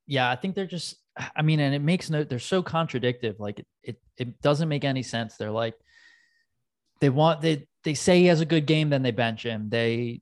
[0.06, 0.96] Yeah, I think they're just
[1.34, 3.40] I mean, and it makes no they're so contradictive.
[3.40, 5.36] Like it it, it doesn't make any sense.
[5.36, 5.74] They're like
[7.00, 9.68] they want they they say he has a good game, then they bench him.
[9.68, 10.20] They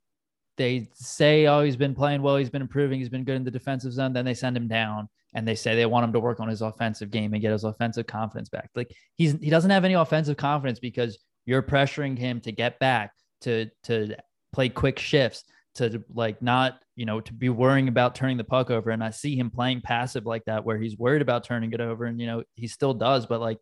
[0.57, 3.51] they say, oh, he's been playing well, he's been improving, he's been good in the
[3.51, 4.12] defensive zone.
[4.12, 6.62] Then they send him down and they say they want him to work on his
[6.62, 8.70] offensive game and get his offensive confidence back.
[8.75, 13.12] Like he's he doesn't have any offensive confidence because you're pressuring him to get back,
[13.42, 14.16] to to
[14.53, 15.44] play quick shifts,
[15.77, 18.91] to like not, you know, to be worrying about turning the puck over.
[18.91, 22.05] And I see him playing passive like that where he's worried about turning it over.
[22.05, 23.59] And you know, he still does, but like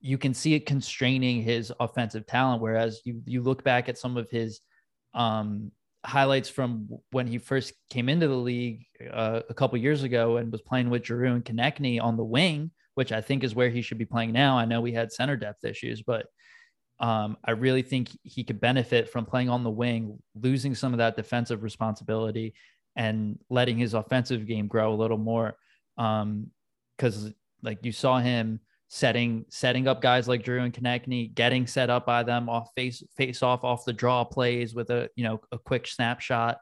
[0.00, 2.62] you can see it constraining his offensive talent.
[2.62, 4.60] Whereas you you look back at some of his
[5.14, 5.70] um
[6.04, 10.50] highlights from when he first came into the league uh, a couple years ago and
[10.50, 13.82] was playing with Giroux and Konecny on the wing, which I think is where he
[13.82, 14.58] should be playing now.
[14.58, 16.26] I know we had center depth issues, but
[17.02, 20.98] um, I really think he could benefit from playing on the wing, losing some of
[20.98, 22.54] that defensive responsibility,
[22.94, 25.56] and letting his offensive game grow a little more.
[25.96, 31.66] Because um, like you saw him setting setting up guys like Drew and Konecny, getting
[31.66, 35.24] set up by them off face face off off the draw plays with a you
[35.24, 36.58] know a quick snapshot.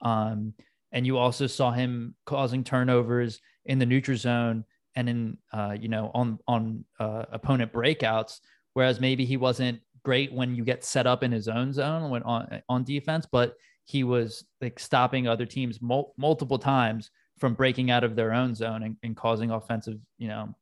[0.00, 0.54] Um,
[0.90, 4.64] and you also saw him causing turnovers in the neutral zone
[4.96, 8.40] and in uh, you know on on uh, opponent breakouts.
[8.74, 12.22] Whereas maybe he wasn't great when you get set up in his own zone when
[12.22, 13.54] on on defense, but
[13.84, 18.54] he was like stopping other teams mul- multiple times from breaking out of their own
[18.54, 20.54] zone and, and causing offensive you know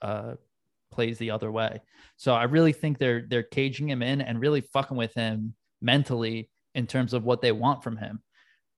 [0.00, 0.34] uh,
[0.90, 1.80] plays the other way.
[2.16, 6.50] So I really think they're they're caging him in and really fucking with him mentally
[6.74, 8.22] in terms of what they want from him.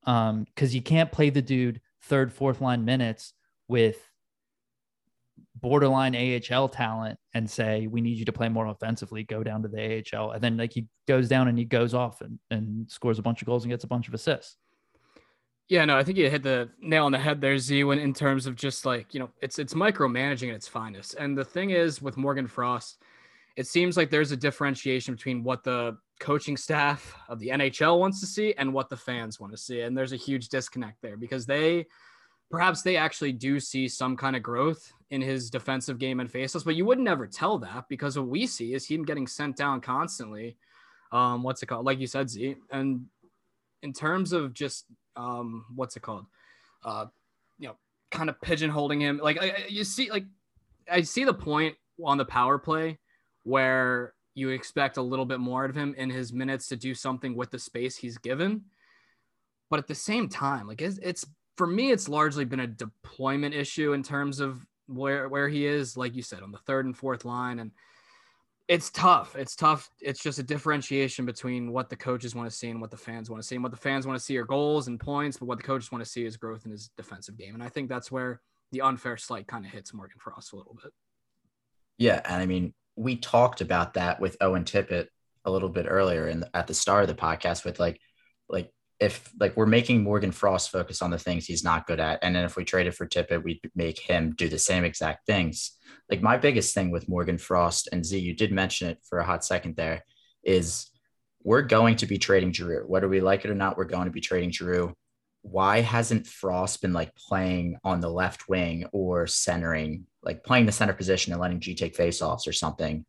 [0.06, 3.32] Um, because you can't play the dude third, fourth line minutes
[3.68, 3.98] with
[5.64, 9.68] borderline AHL talent and say, we need you to play more offensively, go down to
[9.68, 10.32] the AHL.
[10.32, 13.40] And then like he goes down and he goes off and, and scores a bunch
[13.40, 14.58] of goals and gets a bunch of assists.
[15.70, 18.12] Yeah, no, I think you hit the nail on the head there, Z, when in
[18.12, 21.14] terms of just like, you know, it's it's micromanaging at its finest.
[21.14, 23.02] And the thing is with Morgan Frost,
[23.56, 28.20] it seems like there's a differentiation between what the coaching staff of the NHL wants
[28.20, 29.80] to see and what the fans want to see.
[29.80, 31.86] And there's a huge disconnect there because they
[32.54, 36.62] perhaps they actually do see some kind of growth in his defensive game and faceless,
[36.62, 39.80] but you would never tell that because what we see is him getting sent down
[39.80, 40.56] constantly.
[41.10, 41.84] Um, what's it called?
[41.84, 42.54] Like you said, Z.
[42.70, 43.06] And
[43.82, 44.84] in terms of just
[45.16, 46.26] um, what's it called?
[46.84, 47.06] Uh,
[47.58, 47.76] you know,
[48.12, 49.18] kind of pigeonholing him.
[49.20, 50.26] Like I, you see, like
[50.88, 53.00] I see the point on the power play
[53.42, 57.34] where you expect a little bit more of him in his minutes to do something
[57.34, 58.62] with the space he's given.
[59.70, 63.54] But at the same time, like it's, it's for me, it's largely been a deployment
[63.54, 66.96] issue in terms of where where he is, like you said, on the third and
[66.96, 67.70] fourth line, and
[68.66, 69.36] it's tough.
[69.36, 69.90] It's tough.
[70.00, 73.28] It's just a differentiation between what the coaches want to see and what the fans
[73.28, 73.56] want to see.
[73.56, 75.92] And what the fans want to see are goals and points, but what the coaches
[75.92, 77.54] want to see is growth in his defensive game.
[77.54, 78.40] And I think that's where
[78.72, 80.92] the unfair slight kind of hits Morgan Frost a little bit.
[81.98, 85.08] Yeah, and I mean, we talked about that with Owen Tippett
[85.44, 88.00] a little bit earlier in the, at the start of the podcast with like
[88.48, 92.20] like if like we're making Morgan Frost focus on the things he's not good at,
[92.22, 95.72] and then if we traded for Tippett, we'd make him do the same exact things.
[96.10, 99.24] Like my biggest thing with Morgan Frost and Z, you did mention it for a
[99.24, 100.04] hot second there,
[100.44, 100.90] is
[101.42, 102.84] we're going to be trading Giroux.
[102.86, 104.94] Whether we like it or not, we're going to be trading Giroux.
[105.42, 110.72] Why hasn't Frost been like playing on the left wing or centering, like playing the
[110.72, 113.04] center position and letting G take faceoffs or something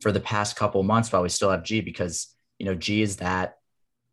[0.00, 1.80] for the past couple months while we still have G?
[1.80, 3.54] Because you know G is that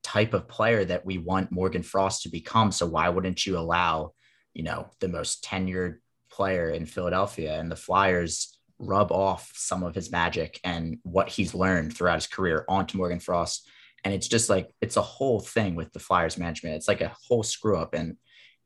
[0.08, 2.72] type of player that we want Morgan Frost to become.
[2.72, 4.13] So why wouldn't you allow,
[4.54, 5.98] you know, the most tenured
[6.32, 11.54] player in Philadelphia and the Flyers rub off some of his magic and what he's
[11.54, 13.70] learned throughout his career onto Morgan Frost?
[14.06, 16.76] And it's just like it's a whole thing with the Flyers management.
[16.76, 18.15] It's like a whole screw up and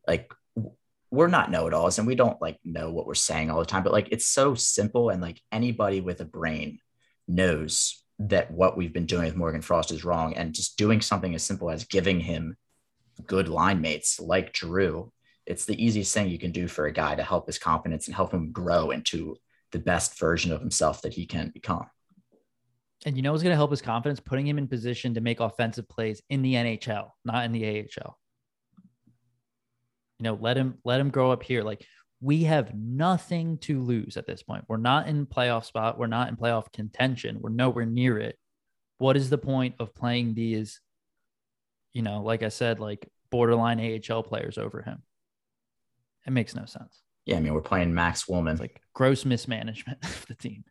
[0.08, 0.32] like
[1.10, 3.94] we're not know-it-alls and we don't like know what we're saying all the time, but
[3.94, 6.78] like it's so simple and like anybody with a brain
[7.28, 10.34] knows that what we've been doing with Morgan Frost is wrong.
[10.34, 12.56] And just doing something as simple as giving him
[13.26, 15.12] good line mates like Drew,
[15.46, 18.16] it's the easiest thing you can do for a guy to help his confidence and
[18.16, 19.36] help him grow into
[19.72, 21.86] the best version of himself that he can become.
[23.06, 24.20] And you know what's going to help his confidence?
[24.20, 28.18] Putting him in position to make offensive plays in the NHL, not in the AHL.
[30.20, 31.64] You know, let him let him grow up here.
[31.64, 31.84] Like
[32.22, 34.64] we have nothing to lose at this point.
[34.68, 35.98] We're not in playoff spot.
[35.98, 37.40] We're not in playoff contention.
[37.42, 38.38] We're nowhere near it.
[39.00, 40.80] What is the point of playing these,
[41.94, 45.02] you know, like I said, like borderline AHL players over him?
[46.28, 47.02] It makes no sense.
[47.26, 48.52] Yeah, I mean, we're playing Max Willman.
[48.52, 50.64] It's like gross mismanagement of the team.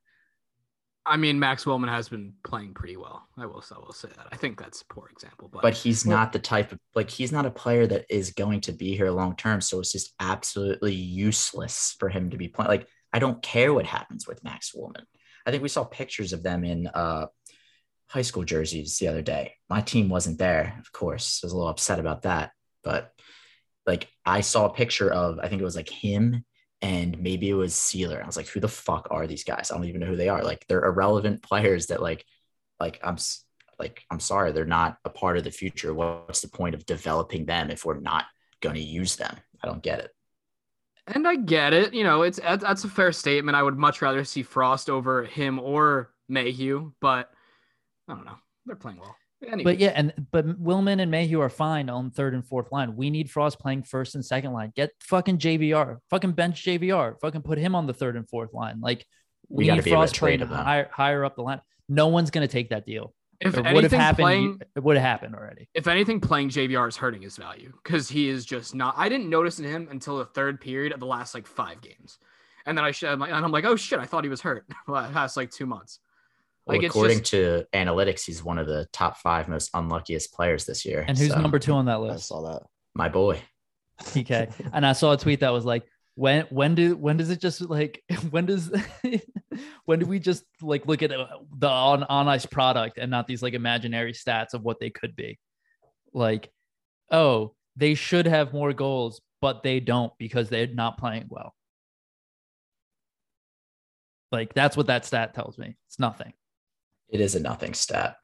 [1.07, 3.27] I mean, Max Willman has been playing pretty well.
[3.39, 4.27] I will, I will say that.
[4.31, 7.09] I think that's a poor example, but but he's well, not the type of like
[7.09, 9.61] he's not a player that is going to be here long term.
[9.61, 12.69] So it's just absolutely useless for him to be playing.
[12.69, 15.05] Like I don't care what happens with Max Willman.
[15.47, 17.27] I think we saw pictures of them in uh
[18.09, 19.55] high school jerseys the other day.
[19.69, 21.41] My team wasn't there, of course.
[21.43, 22.51] I was a little upset about that,
[22.85, 23.11] but
[23.87, 26.45] like I saw a picture of I think it was like him
[26.83, 28.23] and maybe it was Seeler.
[28.23, 29.71] I was like, who the fuck are these guys?
[29.71, 30.43] I don't even know who they are.
[30.43, 32.25] Like they're irrelevant players that like
[32.79, 33.17] like I'm
[33.79, 35.93] like I'm sorry, they're not a part of the future.
[35.93, 38.27] What's the point of developing them if we're not
[38.61, 39.37] going to use them?
[39.63, 40.11] I don't get it.
[41.07, 41.93] And I get it.
[41.93, 43.57] You know, it's that's a fair statement.
[43.57, 47.31] I would much rather see Frost over him or Mayhew, but
[48.09, 48.39] I don't know.
[48.67, 49.17] They're playing well.
[49.43, 49.65] Anyways.
[49.65, 52.95] But yeah, and but Willman and Mayhew are fine on third and fourth line.
[52.95, 54.73] We need Frost playing first and second line.
[54.77, 58.81] Get fucking JVR, fucking bench JVR, fucking put him on the third and fourth line.
[58.81, 59.07] Like
[59.49, 61.63] we, we need Frost playing higher, higher up the line.
[61.89, 63.15] No one's gonna take that deal.
[63.41, 65.71] If it would have happened, playing, it would have happened already.
[65.73, 68.95] If anything, playing JVR is hurting his value because he is just not.
[68.99, 72.19] I didn't notice in him until the third period of the last like five games,
[72.67, 73.09] and then I should.
[73.09, 76.01] And I'm like, oh shit, I thought he was hurt last like two months.
[76.77, 80.85] Like according just, to analytics, he's one of the top five most unluckiest players this
[80.85, 81.05] year.
[81.07, 81.41] And who's so.
[81.41, 82.15] number two on that list?
[82.15, 82.63] I saw that.
[82.95, 83.41] My boy.
[84.17, 84.49] Okay.
[84.73, 85.85] and I saw a tweet that was like,
[86.21, 88.71] when when do when does it just like when does
[89.87, 93.27] when do we just like look at uh, the on on ice product and not
[93.27, 95.39] these like imaginary stats of what they could be
[96.13, 96.51] like
[97.11, 101.55] oh they should have more goals but they don't because they're not playing well
[104.31, 106.33] like that's what that stat tells me it's nothing
[107.11, 108.17] it is a nothing stat.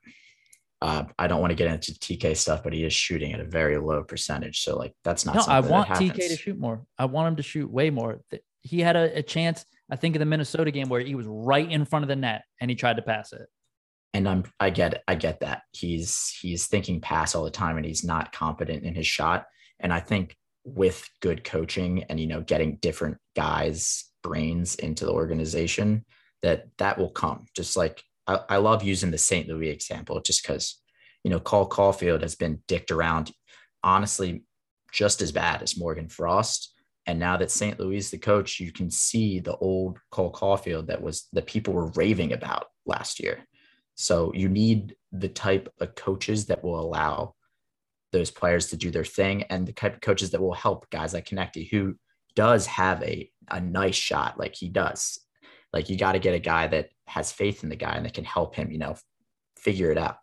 [0.83, 3.45] Uh, I don't want to get into TK stuff, but he is shooting at a
[3.45, 4.63] very low percentage.
[4.63, 5.37] So like that's not.
[5.37, 6.85] No, I want TK to shoot more.
[6.99, 8.21] I want him to shoot way more.
[8.61, 11.71] He had a, a chance, I think, in the Minnesota game where he was right
[11.71, 13.47] in front of the net and he tried to pass it.
[14.13, 15.03] And I'm, I get.
[15.09, 18.95] I get that he's he's thinking pass all the time and he's not confident in
[18.95, 19.47] his shot.
[19.81, 25.13] And I think with good coaching and you know getting different guys' brains into the
[25.13, 26.05] organization,
[26.43, 27.47] that that will come.
[27.55, 29.49] Just like I, I love using the St.
[29.49, 30.81] Louis example just because,
[31.25, 33.31] you know, Cole Caufield has been dicked around,
[33.83, 34.45] honestly,
[34.93, 36.73] just as bad as Morgan Frost.
[37.07, 37.79] And now that St.
[37.79, 41.73] Louis is the coach, you can see the old Cole Caufield that was that people
[41.73, 43.47] were raving about last year.
[43.95, 47.35] So you need the type of coaches that will allow
[48.13, 51.15] those players to do their thing and the type of coaches that will help guys
[51.15, 51.97] like Konecny who
[52.35, 55.19] does have a, a nice shot like he does.
[55.73, 58.15] Like you got to get a guy that has faith in the guy and that
[58.15, 58.97] can help him, you know,
[59.57, 60.19] figure it out.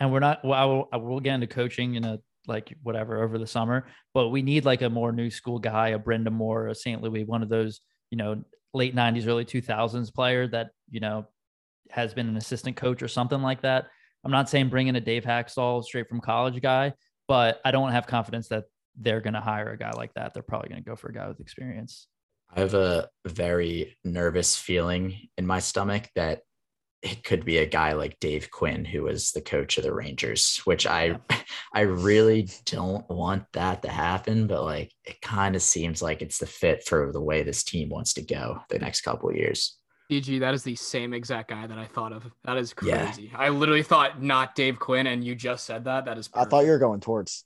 [0.00, 3.22] And we're not, well, I will, I will get into coaching in a, like whatever
[3.22, 6.74] over the summer, but we need like a more new school guy, a Brind'Amour, a
[6.74, 7.00] St.
[7.00, 8.42] Louis, one of those, you know,
[8.74, 11.26] late 90s, early 2000s player that, you know,
[11.90, 13.86] has been an assistant coach or something like that.
[14.24, 16.94] I'm not saying bring in a Dave Hakstol straight from college guy,
[17.28, 18.64] but I don't have confidence that
[18.96, 20.34] they're going to hire a guy like that.
[20.34, 22.08] They're probably going to go for a guy with experience.
[22.54, 26.42] I have a very nervous feeling in my stomach that
[27.02, 30.58] it could be a guy like Dave Quinn, who was the coach of the Rangers,
[30.64, 31.18] which I
[31.74, 36.38] I really don't want that to happen, but like it kind of seems like it's
[36.38, 39.78] the fit for the way this team wants to go the next couple of years.
[40.10, 42.24] DG, that is the same exact guy that I thought of.
[42.44, 43.30] That is crazy.
[43.32, 43.38] Yeah.
[43.38, 46.04] I literally thought not Dave Quinn, and you just said that.
[46.04, 46.28] That is.
[46.28, 46.46] Perfect.
[46.46, 47.44] I thought you were going towards.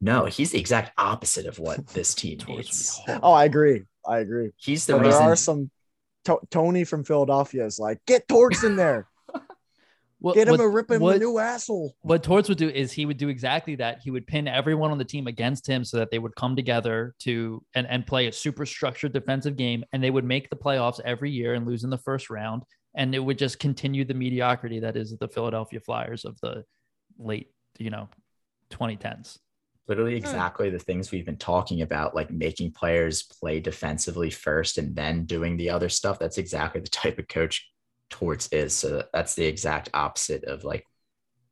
[0.00, 3.00] No, he's the exact opposite of what this team needs.
[3.22, 3.82] oh, I agree.
[4.06, 4.50] I agree.
[4.56, 5.10] He's the reason.
[5.10, 5.70] There are some.
[6.24, 9.08] T- Tony from Philadelphia is like, get Torts in there.
[10.20, 11.94] What, Get him what, a ripping what, new asshole.
[12.00, 14.00] What Torts would do is he would do exactly that.
[14.02, 17.14] He would pin everyone on the team against him so that they would come together
[17.20, 19.84] to and, and play a super structured defensive game.
[19.92, 22.64] And they would make the playoffs every year and lose in the first round.
[22.96, 26.64] And it would just continue the mediocrity that is the Philadelphia Flyers of the
[27.16, 28.08] late, you know,
[28.70, 29.38] 2010s
[29.88, 30.18] literally hmm.
[30.18, 35.24] exactly the things we've been talking about, like making players play defensively first and then
[35.24, 36.18] doing the other stuff.
[36.18, 37.70] That's exactly the type of coach
[38.10, 38.74] Torts is.
[38.74, 40.84] So that's the exact opposite of like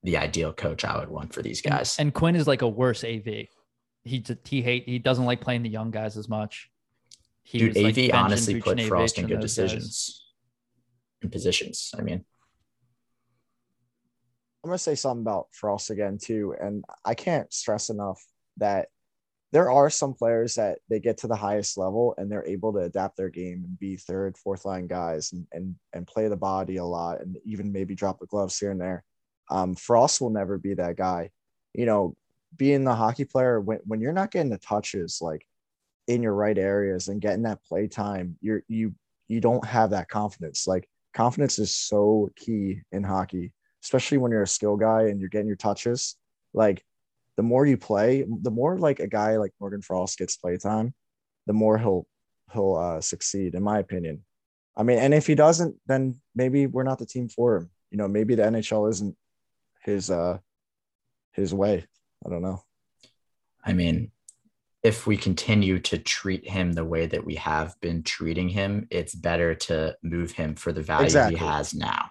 [0.03, 1.99] the ideal coach I would want for these guys.
[1.99, 3.49] And, and Quinn is like a worse AV.
[4.05, 6.71] He he hate he doesn't like playing the young guys as much.
[7.43, 10.23] He Dude, AV like honestly put Frost in good decisions
[11.23, 11.23] guys.
[11.23, 11.93] in positions.
[11.99, 12.25] I mean,
[14.67, 18.21] I'm gonna say something about Frost again too, and I can't stress enough
[18.57, 18.89] that
[19.53, 22.81] there are some players that they get to the highest level and they're able to
[22.81, 26.79] adapt their game and be third, fourth line guys and and and play the body
[26.79, 29.05] a lot and even maybe drop the gloves here and there.
[29.53, 31.31] Um, Frost will never be that guy.
[31.73, 32.17] You know,
[32.57, 35.47] being the hockey player when when you're not getting the touches like
[36.09, 38.97] in your right areas and getting that play time, you're you
[39.29, 40.67] you don't have that confidence.
[40.67, 43.53] Like confidence is so key in hockey
[43.87, 46.17] especially when you're a skill guy and you're getting your touches.
[46.53, 46.83] Like
[47.37, 50.93] the more you play, the more like a guy like Morgan Frost gets playtime,
[51.47, 52.05] the more he'll
[52.53, 54.25] he'll uh, succeed, in my opinion.
[54.77, 57.71] I mean, and if he doesn't, then maybe we're not the team for him.
[57.93, 59.17] you know, maybe the NHL isn't
[59.85, 60.39] his uh
[61.33, 61.87] his way.
[62.25, 62.61] I don't know.
[63.65, 64.11] I mean,
[64.83, 69.15] if we continue to treat him the way that we have been treating him, it's
[69.15, 71.39] better to move him for the value Exactly.
[71.39, 72.11] he has now.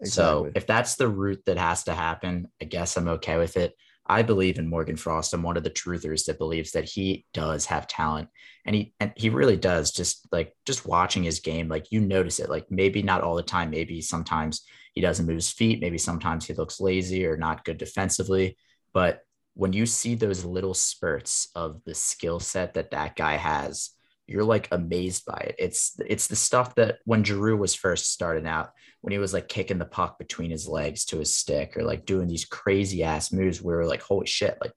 [0.00, 0.50] Exactly.
[0.50, 3.74] So if that's the route that has to happen, I guess I'm okay with it.
[4.06, 5.34] I believe in Morgan Frost.
[5.34, 8.28] I'm one of the truthers that believes that he does have talent,
[8.64, 9.92] and he and he really does.
[9.92, 12.48] Just like just watching his game, like you notice it.
[12.48, 13.70] Like maybe not all the time.
[13.70, 15.80] Maybe sometimes he doesn't move his feet.
[15.80, 18.56] Maybe sometimes he looks lazy or not good defensively.
[18.94, 19.20] But
[19.54, 23.90] when you see those little spurts of the skill set that that guy has,
[24.28, 25.54] you're like amazed by it.
[25.58, 29.48] It's it's the stuff that when Giroux was first starting out, when he was like
[29.48, 33.32] kicking the puck between his legs to his stick or like doing these crazy ass
[33.32, 34.72] moves, we were like, holy shit, like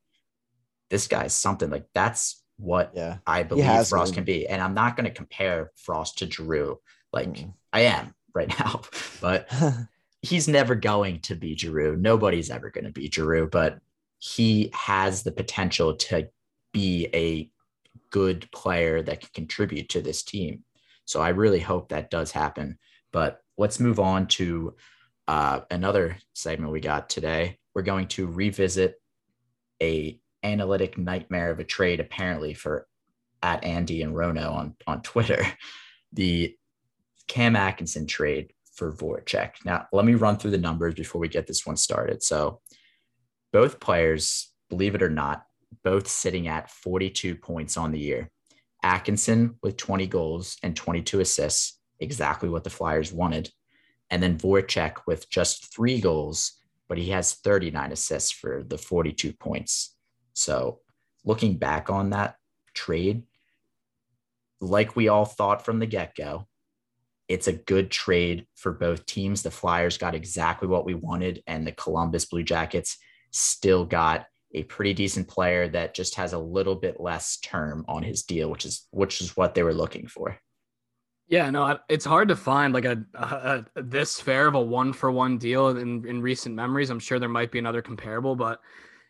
[0.89, 1.69] this guy's something.
[1.69, 3.17] Like that's what yeah.
[3.27, 4.15] I believe Frost it.
[4.15, 4.47] can be.
[4.47, 6.79] And I'm not going to compare Frost to Giroux.
[7.11, 7.53] Like Mm.
[7.73, 8.81] I am right now,
[9.19, 9.49] but
[10.21, 11.97] he's never going to be Giroux.
[11.97, 13.79] Nobody's ever going to be Giroux, but
[14.19, 16.29] he has the potential to
[16.71, 17.49] be a
[18.11, 20.63] good player that can contribute to this team.
[21.05, 22.77] So I really hope that does happen.
[23.11, 24.75] But let's move on to
[25.27, 27.57] uh, another segment we got today.
[27.73, 28.95] We're going to revisit
[29.81, 32.87] a analytic nightmare of a trade, apparently for
[33.43, 35.45] at Andy and Rono on on Twitter,
[36.13, 36.55] the
[37.27, 39.51] Cam Atkinson trade for Voracek.
[39.65, 42.23] Now, let me run through the numbers before we get this one started.
[42.23, 42.61] So,
[43.51, 45.43] both players, believe it or not,
[45.83, 48.29] both sitting at 42 points on the year.
[48.83, 53.49] Atkinson with 20 goals and 22 assists, exactly what the Flyers wanted.
[54.09, 56.53] And then Voracek with just three goals,
[56.89, 59.95] but he has 39 assists for the 42 points.
[60.33, 60.79] So,
[61.23, 62.35] looking back on that
[62.73, 63.23] trade,
[64.59, 66.47] like we all thought from the get go,
[67.27, 69.41] it's a good trade for both teams.
[69.41, 72.97] The Flyers got exactly what we wanted, and the Columbus Blue Jackets
[73.31, 78.03] still got a pretty decent player that just has a little bit less term on
[78.03, 80.37] his deal, which is which is what they were looking for.
[81.27, 84.91] Yeah, no, it's hard to find like a, a, a this fair of a one
[84.91, 86.89] for one deal in in recent memories.
[86.89, 88.59] I'm sure there might be another comparable, but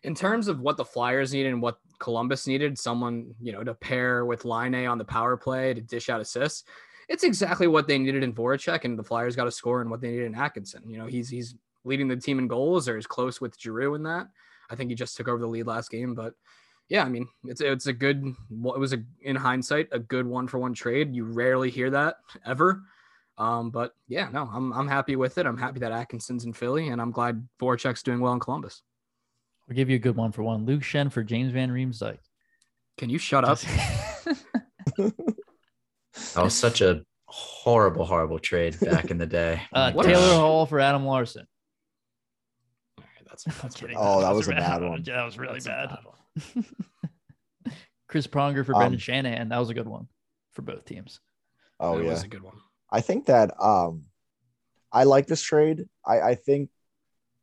[0.04, 3.74] in terms of what the Flyers needed and what Columbus needed, someone you know to
[3.74, 6.64] pair with Laine on the power play to dish out assists.
[7.08, 10.00] It's exactly what they needed in Voracek, and the Flyers got a score and what
[10.00, 10.88] they needed in Atkinson.
[10.88, 14.04] You know, he's he's leading the team in goals or is close with Giroux in
[14.04, 14.28] that.
[14.72, 16.34] I think he just took over the lead last game, but
[16.88, 18.24] yeah, I mean, it's it's a good.
[18.50, 21.14] Well, it was a in hindsight a good one for one trade.
[21.14, 22.82] You rarely hear that ever.
[23.38, 25.46] Um, but yeah, no, I'm I'm happy with it.
[25.46, 28.82] I'm happy that Atkinson's in Philly, and I'm glad Voracek's doing well in Columbus.
[29.68, 30.66] I'll give you a good one for one.
[30.66, 32.18] Luke Schenn for James Van Riemsdyk.
[32.98, 33.58] Can you shut up?
[36.34, 39.62] That was such a horrible, horrible trade back in the day.
[39.72, 40.34] uh, my What a Taylor.
[40.34, 41.46] Hall for Adam Larsson.
[43.32, 43.96] All right, that's, that's kidding.
[43.96, 44.28] pretty Oh, bad.
[44.28, 45.02] that was a bad one.
[45.06, 45.98] yeah That was really That's bad.
[46.54, 46.64] bad.
[48.08, 49.48] Chris Pronger for Um, Brendan Shanahan.
[49.48, 50.08] That was a good one
[50.52, 51.20] for both teams.
[51.80, 52.10] Oh that yeah.
[52.10, 52.56] was a good one.
[52.90, 54.04] I think that um
[54.92, 55.84] I like this trade.
[56.06, 56.68] I, I think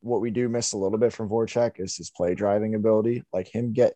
[0.01, 3.23] what we do miss a little bit from Voracek is his play driving ability.
[3.33, 3.93] Like him get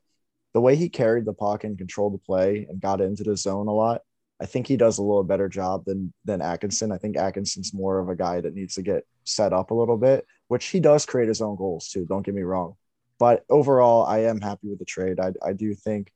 [0.54, 3.68] the way he carried the puck and controlled the play and got into the zone
[3.68, 4.02] a lot.
[4.44, 6.91] I think he does a little better job than than Atkinson.
[6.91, 9.98] I think Atkinson's more of a guy that needs to get set up a little
[9.98, 12.06] bit, which he does create his own goals too.
[12.06, 12.76] Don't get me wrong.
[13.20, 15.18] But overall, I am happy with the trade.
[15.18, 16.12] I, I do think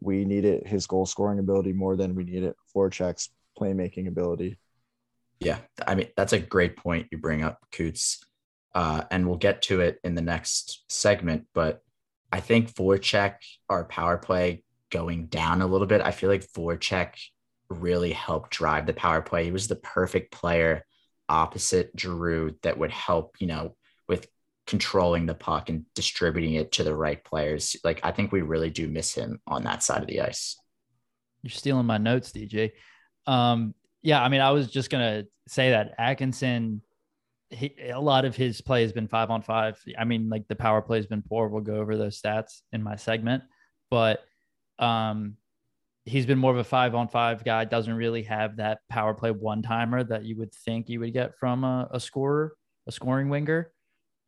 [0.00, 4.56] we needed his goal scoring ability more than we needed Voracek's playmaking ability.
[5.40, 8.24] Yeah, I mean that's a great point you bring up, Coots,
[8.76, 11.48] uh, and we'll get to it in the next segment.
[11.52, 11.82] But
[12.30, 13.34] I think Voracek,
[13.68, 16.02] our power play going down a little bit.
[16.02, 17.14] I feel like Voracek
[17.70, 19.44] really helped drive the power play.
[19.44, 20.84] He was the perfect player
[21.28, 23.76] opposite Drew that would help, you know,
[24.08, 24.28] with
[24.66, 27.76] controlling the puck and distributing it to the right players.
[27.84, 30.56] Like I think we really do miss him on that side of the ice.
[31.42, 32.72] You're stealing my notes, DJ.
[33.26, 36.82] Um, yeah, I mean, I was just gonna say that Atkinson,
[37.50, 39.78] he, a lot of his play has been five on five.
[39.98, 41.48] I mean, like the power play has been poor.
[41.48, 43.44] We'll go over those stats in my segment,
[43.90, 44.20] but
[44.78, 45.36] um,
[46.04, 47.64] he's been more of a five on five guy.
[47.64, 51.38] Doesn't really have that power play one timer that you would think you would get
[51.38, 52.54] from a, a scorer,
[52.86, 53.70] a scoring winger.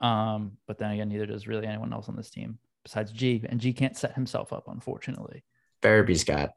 [0.00, 3.60] Um, but then again, neither does really anyone else on this team besides G, and
[3.60, 5.42] G can't set himself up, unfortunately.
[5.82, 6.50] Farabee's got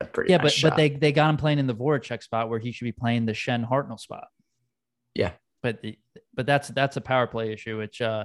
[0.00, 0.70] a pretty Yeah, nice but shot.
[0.70, 3.26] but they they got him playing in the Voracek spot where he should be playing
[3.26, 4.26] the Schenn Hartnell spot.
[5.14, 5.32] Yeah.
[5.62, 5.98] But the,
[6.34, 8.24] but that's that's a power play issue, which uh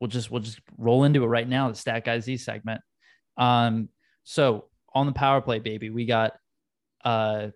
[0.00, 2.80] we'll just we'll just roll into it right now, the stat guy Z segment.
[3.36, 3.88] Um
[4.24, 6.34] so on the power play, baby, we got
[7.04, 7.48] uh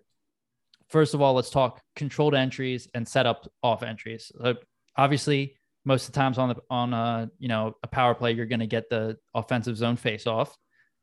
[0.89, 4.31] first of all, let's talk controlled entries and set up off entries.
[4.39, 4.55] Uh,
[4.97, 8.45] obviously, most of the times on the on a you know a power play, you're
[8.45, 10.55] going to get the offensive zone face off.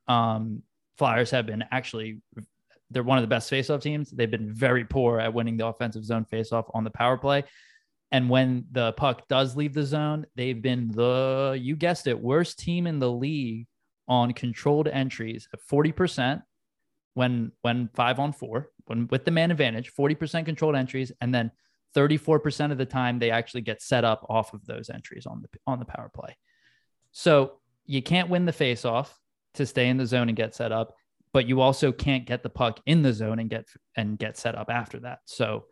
[0.07, 0.61] Um,
[0.97, 2.21] Flyers have been actually
[2.89, 4.09] they're one of the best face off teams.
[4.11, 7.43] They've been very poor at winning the offensive zone face off on the power play.
[8.11, 12.59] And when the puck does leave the zone, they've been the, you guessed it, worst
[12.59, 13.67] team in the league
[14.07, 16.41] on controlled entries at 40%
[17.13, 21.51] when when five on four, when with the man advantage, 40% controlled entries, and then
[21.95, 25.49] 34% of the time they actually get set up off of those entries on the
[25.65, 26.37] on the power play.
[27.11, 27.53] So
[27.85, 29.09] you can't win the faceoff
[29.55, 30.93] to stay in the zone and get set up
[31.37, 34.55] but you also can't get the puck in the zone and get and get set
[34.55, 35.19] up after that.
[35.25, 35.65] So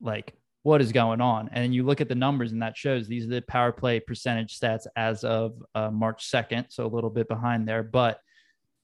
[0.00, 0.34] like
[0.66, 1.48] what is going on?
[1.52, 4.58] And you look at the numbers and that shows these are the power play percentage
[4.58, 6.66] stats as of uh, March 2nd.
[6.70, 8.18] So a little bit behind there, but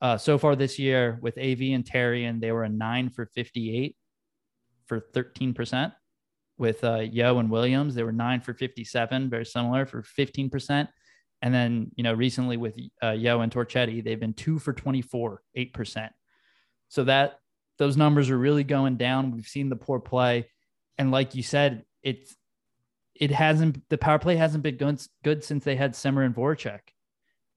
[0.00, 3.26] uh, so far this year with AV and Terry, and they were a nine for
[3.26, 3.96] 58
[4.86, 5.92] for 13%.
[6.56, 10.86] With uh, Yeo and Williams, they were nine for 57, very similar for 15%.
[11.40, 15.42] And then, you know, recently with uh, Yeo and Torchetti, they've been two for 24,
[15.58, 16.10] 8%.
[16.90, 17.40] So that
[17.78, 19.32] those numbers are really going down.
[19.32, 20.46] We've seen the poor play.
[20.98, 22.34] And like you said, it's,
[23.14, 26.80] it hasn't, the power play hasn't been good, good since they had Simmer and Voracek.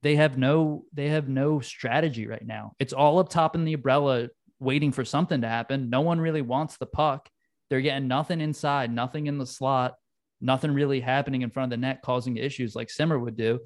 [0.04, 2.74] They have no, they have no strategy right now.
[2.80, 4.30] It's all up top in the umbrella,
[4.60, 5.90] waiting for something to happen.
[5.90, 7.30] No one really wants the puck.
[7.70, 9.96] They're getting nothing inside, nothing in the slot,
[10.40, 13.60] nothing really happening in front of the net, causing issues like Simmer would do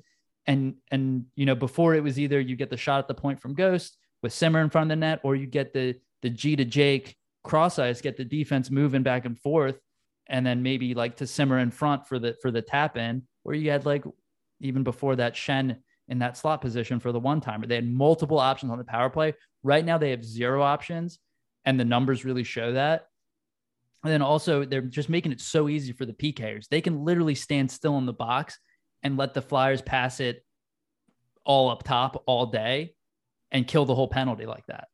[0.50, 3.40] and and you know before it was either you get the shot at the point
[3.40, 6.56] from Ghost with Simmer in front of the net, or you get the the G
[6.56, 7.16] to Jake
[7.50, 9.80] cross ice, get the defense moving back and forth,
[10.28, 13.56] and then maybe like to Simmer in front for the for the tap in, where
[13.56, 14.04] you had like
[14.60, 15.78] even before that Schenn
[16.08, 17.66] in that slot position for the one timer.
[17.66, 19.34] They had multiple options on the power play.
[19.64, 21.18] Right now they have zero options,
[21.66, 23.08] and the numbers really show that.
[24.04, 26.68] And then also they're just making it so easy for the PKers.
[26.68, 28.60] They can literally stand still in the box
[29.02, 30.46] and let the Flyers pass it
[31.46, 32.94] all up top all day
[33.52, 34.88] and kill the whole penalty like that.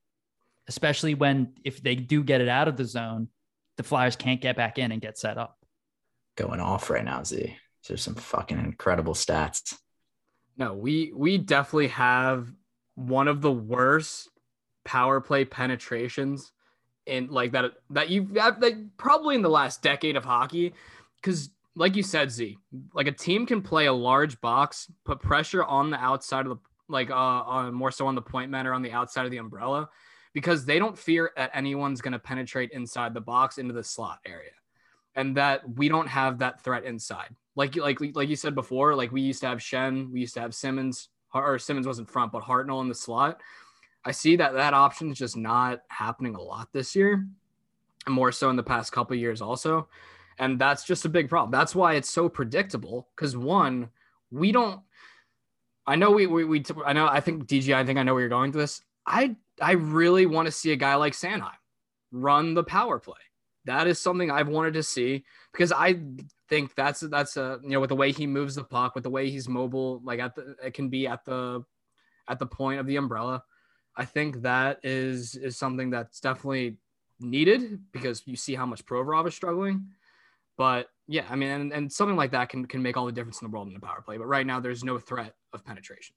[0.68, 3.30] Especially when if they do get it out of the zone,
[3.78, 5.58] the Flyers can't get back in and get set up.
[6.36, 7.56] Going off right now, Z.
[7.88, 9.76] There's some fucking incredible stats.
[10.58, 12.48] No, we we definitely have
[12.96, 14.30] one of the worst
[14.84, 16.52] power play penetrations
[17.06, 20.74] in like that that you've that probably in the last decade of hockey
[21.18, 22.58] because like you said, Z,
[22.94, 26.58] like a team can play a large box, put pressure on the outside of the
[26.88, 29.38] like uh on more so on the point man or on the outside of the
[29.38, 29.90] umbrella
[30.36, 34.20] because they don't fear that anyone's going to penetrate inside the box into the slot
[34.24, 34.52] area
[35.16, 39.12] and that we don't have that threat inside like like like you said before like
[39.12, 42.44] we used to have Schenn we used to have Simmonds, or Simmonds wasn't front but
[42.44, 43.42] Hartnell in the slot
[44.04, 47.26] I see that that option is just not happening a lot this year
[48.06, 49.88] and more so in the past couple years also
[50.38, 51.52] and that's just a big problem.
[51.52, 53.08] That's why it's so predictable.
[53.16, 53.90] Because one,
[54.32, 54.82] we don't.
[55.88, 57.74] I know we we, we I know I think DG.
[57.74, 58.82] I think I know where you're going to this.
[59.06, 61.52] I I really want to see a guy like Sanheim
[62.12, 63.16] run the power play.
[63.66, 66.00] That is something I've wanted to see because I
[66.50, 69.10] think that's that's a you know with the way he moves the puck, with the
[69.10, 71.64] way he's mobile, like at the it can be at the
[72.28, 73.44] at the point of the umbrella.
[73.96, 76.78] I think that is is something that's definitely
[77.20, 79.88] needed because you see how much Provorov is struggling.
[80.58, 83.42] But yeah, I mean, and, and something like that can can make all the difference
[83.42, 84.18] in the world in the power play.
[84.18, 86.16] But right now, there's no threat of penetration.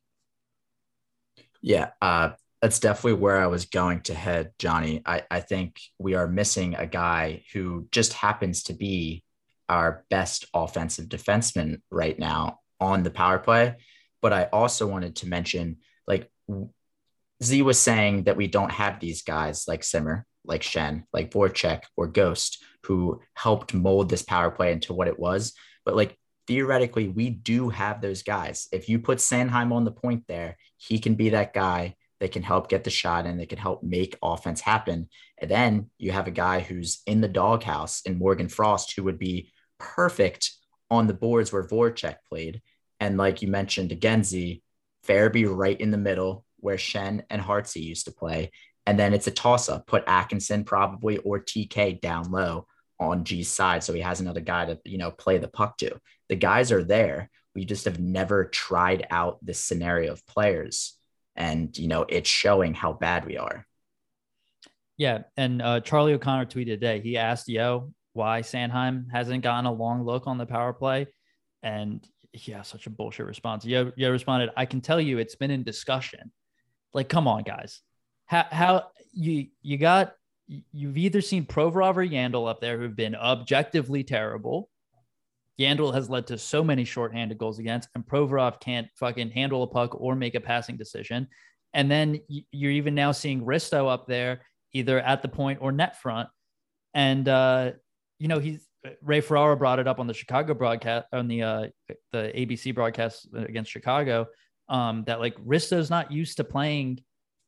[1.61, 2.31] Yeah, uh,
[2.61, 5.03] that's definitely where I was going to head, Johnny.
[5.07, 9.23] I, I think we are missing a guy who just happens to be
[9.69, 13.77] our best offensive defenseman right now on the power play.
[14.21, 16.31] But I also wanted to mention, like
[17.43, 21.83] Z was saying, that we don't have these guys like Simmer, like Schenn, like Voracek
[21.97, 25.53] or Ghost who helped mold this power play into what it was.
[25.85, 26.17] But like
[26.49, 28.67] theoretically, we do have those guys.
[28.73, 32.43] If you put Sanheim on the point there, he can be that guy that can
[32.43, 35.09] help get the shot and that can help make offense happen.
[35.39, 39.19] And then you have a guy who's in the doghouse in Morgan Frost who would
[39.19, 40.53] be perfect
[40.91, 42.63] on the boards where Voracek played.
[43.01, 44.63] And like you mentioned, Z,
[45.07, 48.51] Farabee right in the middle where Schenn and Hartsey used to play.
[48.87, 49.87] And then it's a toss up.
[49.87, 52.67] Put Atkinson probably or TK down low
[52.99, 53.85] on G's side.
[53.85, 56.01] So he has another guy to, you know, play the puck to.
[56.29, 57.31] The guys are there.
[57.55, 60.98] We just have never tried out this scenario of players.
[61.39, 63.65] And, you know, it's showing how bad we are.
[64.99, 65.23] Yeah.
[65.39, 70.05] And uh, Charlie O'Connor tweeted today, he asked Yeo why Sanheim hasn't gotten a long
[70.05, 71.07] look on the power play.
[71.63, 73.65] And yeah, such a bullshit response.
[73.65, 76.31] Yeo, Yeo responded, I can tell you it's been in discussion.
[76.93, 77.81] Like, come on, guys
[78.29, 80.15] how how you you got
[80.47, 84.71] you've either seen Provorov or Yandle up there who've been objectively terrible,
[85.59, 89.67] Yandle has led to so many shorthanded goals against, and Provorov can't fucking handle a
[89.67, 91.27] puck or make a passing decision.
[91.75, 94.43] And then you're even now seeing Risto up there,
[94.73, 96.29] either at the point or net front.
[96.95, 97.73] And uh,
[98.19, 98.67] you know, he's
[99.03, 101.67] Ray Ferraro brought it up on the Chicago broadcast on the uh,
[102.13, 104.27] the ABC broadcast against Chicago
[104.69, 107.01] um, that like Risto's not used to playing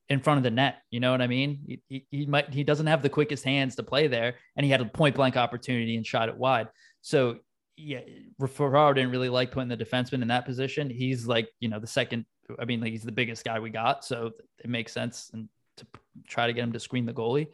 [0.09, 0.79] in front of the net.
[0.91, 1.61] You know what I mean?
[1.67, 4.71] He, he, he, might he doesn't have the quickest hands to play there, and he
[4.71, 6.69] had a point blank opportunity and shot it wide.
[7.01, 7.39] So
[7.77, 8.01] yeah,
[8.47, 10.91] Ferraro didn't really like putting the defenseman in that position.
[10.91, 12.27] He's like you know the second.
[12.59, 15.87] I mean, like he's the biggest guy we got, so it makes sense and to
[16.27, 17.49] try to get him to screen the goalie.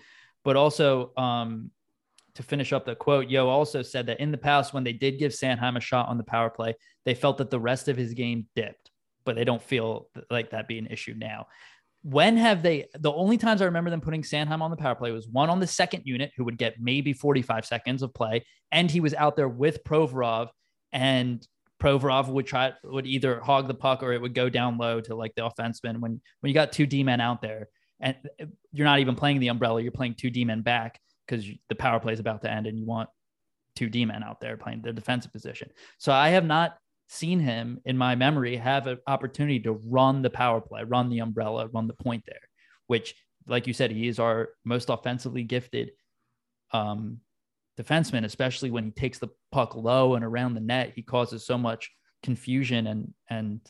[0.44, 1.70] But also, um,
[2.34, 5.18] to finish up the quote, Yeo also said that in the past, when they did
[5.18, 8.14] give Sanheim a shot on the power play, they felt that the rest of his
[8.14, 8.90] game dipped,
[9.24, 11.46] but they don't feel like that be an issue now.
[12.08, 12.86] When have they?
[13.00, 15.58] The only times I remember them putting Sanheim on the power play was one on
[15.58, 19.34] the second unit, who would get maybe 45 seconds of play, and he was out
[19.34, 20.50] there with Provorov,
[20.92, 21.44] and
[21.82, 25.16] Provorov would try would either hog the puck or it would go down low to
[25.16, 25.98] like the offenseman.
[25.98, 27.66] When when you got two D men out there,
[27.98, 31.44] and uh, you're not even playing the umbrella, you're playing two D men back because
[31.68, 33.08] the power play is about to end and you want
[33.74, 35.70] two D men out there playing the defensive position.
[35.98, 36.76] So I have not
[37.08, 41.20] seen him in my memory have an opportunity to run the power play, run the
[41.20, 42.40] umbrella, run the point there,
[42.86, 43.14] which,
[43.46, 45.92] like you said, he is our most offensively gifted
[46.72, 47.20] um,
[47.78, 50.92] defenseman, especially when he takes the puck low and around the net.
[50.94, 51.90] He causes so much
[52.22, 53.60] confusion and and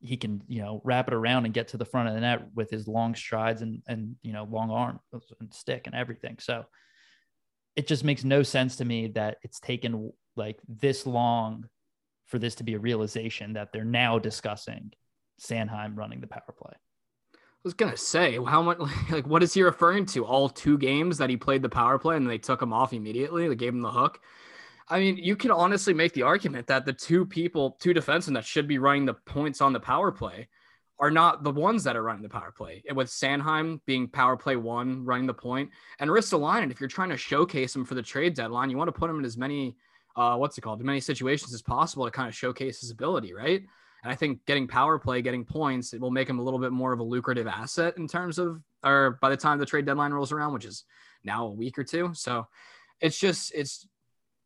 [0.00, 2.42] he can you know wrap it around and get to the front of the net
[2.54, 4.98] with his long strides and and you know long arm
[5.40, 6.36] and stick and everything.
[6.40, 6.64] So
[7.76, 11.66] it just makes no sense to me that it's taken like this long
[12.30, 14.92] for this to be a realization that they're now discussing
[15.40, 16.72] Sanheim running the power play.
[17.34, 18.78] I was gonna say, how much
[19.10, 20.24] like what is he referring to?
[20.24, 23.48] All two games that he played the power play and they took him off immediately.
[23.48, 24.20] They gave him the hook.
[24.88, 28.44] I mean, you can honestly make the argument that the two people, two defensemen that
[28.44, 30.48] should be running the points on the power play
[30.98, 32.82] are not the ones that are running the power play.
[32.86, 37.08] And with Sanheim being power play one, running the point, and Ristolainen, if you're trying
[37.08, 39.76] to showcase him for the trade deadline, you want to put him in as many,
[40.16, 43.32] uh, what's it called, as many situations as possible to kind of showcase his ability,
[43.32, 43.62] right?
[44.02, 46.72] And I think getting power play, getting points, it will make him a little bit
[46.72, 50.12] more of a lucrative asset in terms of, or by the time the trade deadline
[50.12, 50.84] rolls around, which is
[51.22, 52.12] now a week or two.
[52.14, 52.46] So
[53.00, 53.86] it's just, it's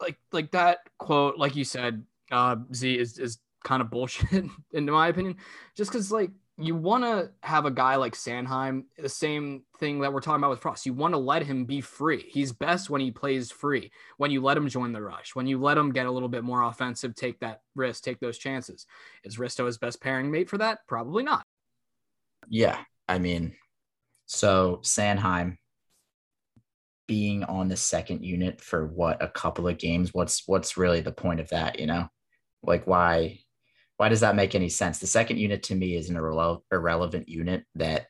[0.01, 4.85] like, like that quote, like you said, uh, Z is, is kind of bullshit in
[4.87, 5.37] my opinion,
[5.77, 10.13] just because like you want to have a guy like Sanheim, the same thing that
[10.13, 10.87] we're talking about with Frost.
[10.87, 12.25] You want to let him be free.
[12.29, 15.61] He's best when he plays free, when you let him join the rush, when you
[15.61, 18.87] let him get a little bit more offensive, take that risk, take those chances.
[19.25, 20.79] Is Risto his best pairing mate for that?
[20.87, 21.45] Probably not.
[22.49, 22.79] Yeah.
[23.09, 23.57] I mean,
[24.27, 25.57] so Sanheim
[27.09, 31.13] being on the second unit for what a couple of games, what's what's really the
[31.13, 32.09] point of that, you know?
[32.63, 33.41] Like why
[33.97, 34.99] why does that make any sense?
[34.99, 38.07] The second unit to me is an irrele- irrelevant unit that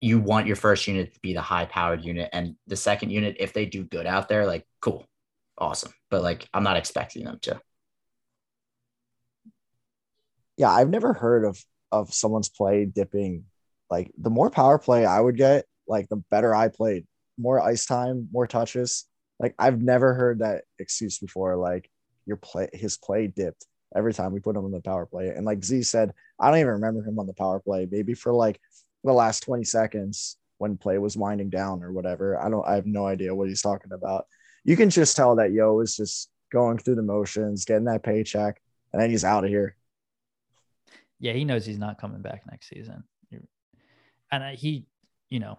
[0.00, 2.28] you want your first unit to be the high powered unit.
[2.32, 5.06] And the second unit, if they do good out there, like, cool,
[5.56, 5.92] awesome.
[6.10, 7.60] But like, I'm not expecting them to.
[10.56, 13.44] Yeah, I've never heard of of someone's play dipping.
[13.88, 17.06] Like the more power play I would get, like the better I played.
[17.38, 19.04] More ice time, more touches.
[19.38, 21.56] Like I've never heard that excuse before.
[21.56, 21.88] Like
[22.26, 23.64] your play, his play dipped
[23.94, 25.28] every time we put him on the power play.
[25.28, 27.86] And like Z said, I don't even remember him on the power play.
[27.90, 28.60] Maybe for like
[29.02, 32.38] the last 20 seconds when play was winding down or whatever.
[32.40, 34.26] I don't I have no idea what he's talking about.
[34.64, 38.60] You can just tell that Yeo is just going through the motions, getting that paycheck,
[38.92, 39.76] and then he's out of here.
[41.20, 43.04] Yeah, he knows he's not coming back next season.
[44.30, 44.86] And he,
[45.30, 45.58] you know,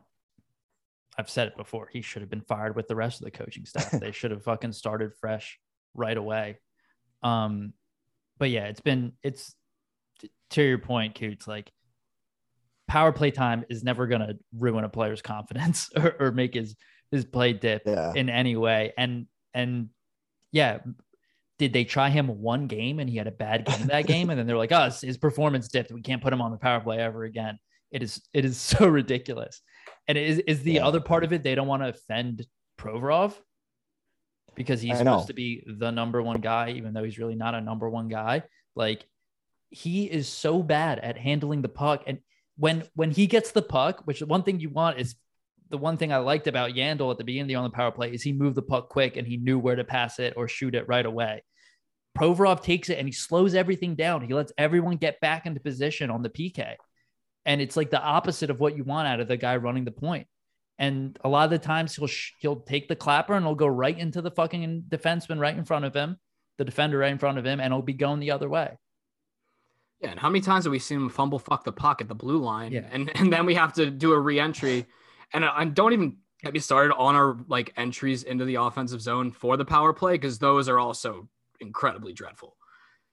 [1.17, 1.87] I've said it before.
[1.91, 3.91] He should have been fired with the rest of the coaching staff.
[3.91, 5.59] they should have fucking started fresh
[5.93, 6.59] right away.
[7.23, 7.73] Um,
[8.37, 9.55] but yeah, it's been it's
[10.51, 11.47] to your point, Coots.
[11.47, 11.71] Like
[12.87, 16.75] power play time is never gonna ruin a player's confidence or, or make his
[17.11, 18.13] his play dip yeah.
[18.15, 18.93] in any way.
[18.97, 19.89] And and
[20.51, 20.79] yeah,
[21.57, 24.39] did they try him one game and he had a bad game that game, and
[24.39, 25.91] then they're like, "Oh, his performance dipped.
[25.91, 27.59] We can't put him on the power play ever again."
[27.91, 29.61] It is it is so ridiculous.
[30.07, 30.85] And is is the yeah.
[30.85, 32.45] other part of it they don't want to offend
[32.77, 33.33] Provorov
[34.55, 37.61] because he's supposed to be the number one guy, even though he's really not a
[37.61, 38.43] number one guy.
[38.75, 39.05] Like
[39.69, 42.03] he is so bad at handling the puck.
[42.07, 42.19] And
[42.57, 45.15] when when he gets the puck, which one thing you want is
[45.69, 48.21] the one thing I liked about Yandle at the beginning on the power play is
[48.21, 50.87] he moved the puck quick and he knew where to pass it or shoot it
[50.87, 51.43] right away.
[52.17, 54.21] Provorov takes it and he slows everything down.
[54.21, 56.75] He lets everyone get back into position on the PK.
[57.45, 59.91] And it's like the opposite of what you want out of the guy running the
[59.91, 60.27] point.
[60.77, 63.67] And a lot of the times he'll sh- he'll take the clapper and he'll go
[63.67, 66.17] right into the fucking defenseman right in front of him,
[66.57, 68.77] the defender right in front of him, and he'll be going the other way.
[70.01, 72.15] Yeah, and how many times have we seen him fumble fuck the puck at the
[72.15, 72.71] blue line?
[72.73, 72.87] Yeah.
[72.91, 74.85] And and then we have to do a re-entry.
[75.33, 79.01] And I I don't even get me started on our like entries into the offensive
[79.01, 81.29] zone for the power play, because those are also
[81.61, 82.57] incredibly dreadful.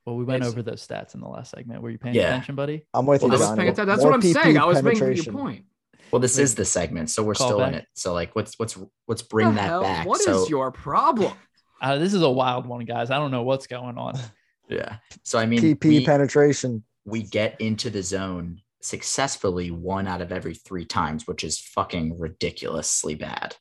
[0.04, 1.80] Well, we went It's- over those stats in the last segment.
[1.80, 2.30] Were you paying Yeah.
[2.30, 2.84] attention, buddy?
[2.92, 3.56] I'm with Well, you, this I is was Johnny.
[3.58, 3.86] paying attention.
[3.88, 4.58] That's what I'm PP saying.
[4.58, 5.64] I was making your point.
[6.12, 6.44] Well, this Wait.
[6.44, 7.86] is the segment, so we're Call still in it.
[7.94, 9.82] So like, what's what's let's let's What bring the that hell?
[9.82, 10.06] back.
[10.06, 11.32] What is so your problem?
[11.80, 13.10] Uh, this is a wild one, guys.
[13.10, 14.14] I don't know what's going on.
[14.68, 14.98] yeah.
[15.24, 16.84] So I mean, PP we, penetration.
[17.04, 22.20] we get into the zone successfully one out of every three times, which is fucking
[22.20, 23.56] ridiculously bad.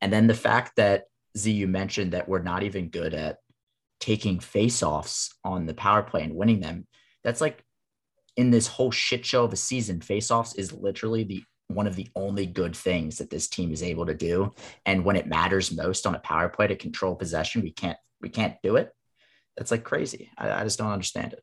[0.00, 1.04] And then the fact that
[1.38, 3.36] Z, you mentioned that we're not even good at
[4.00, 6.88] taking face-offs on the power play and winning them.
[7.22, 7.62] That's like
[8.36, 12.08] in this whole shit show of a season, face-offs is literally the one of the
[12.14, 14.52] only good things that this team is able to do.
[14.84, 18.28] And when it matters most on a power play to control possession, we can't we
[18.28, 18.92] can't do it.
[19.56, 20.30] That's like crazy.
[20.36, 21.42] I, I just don't understand it.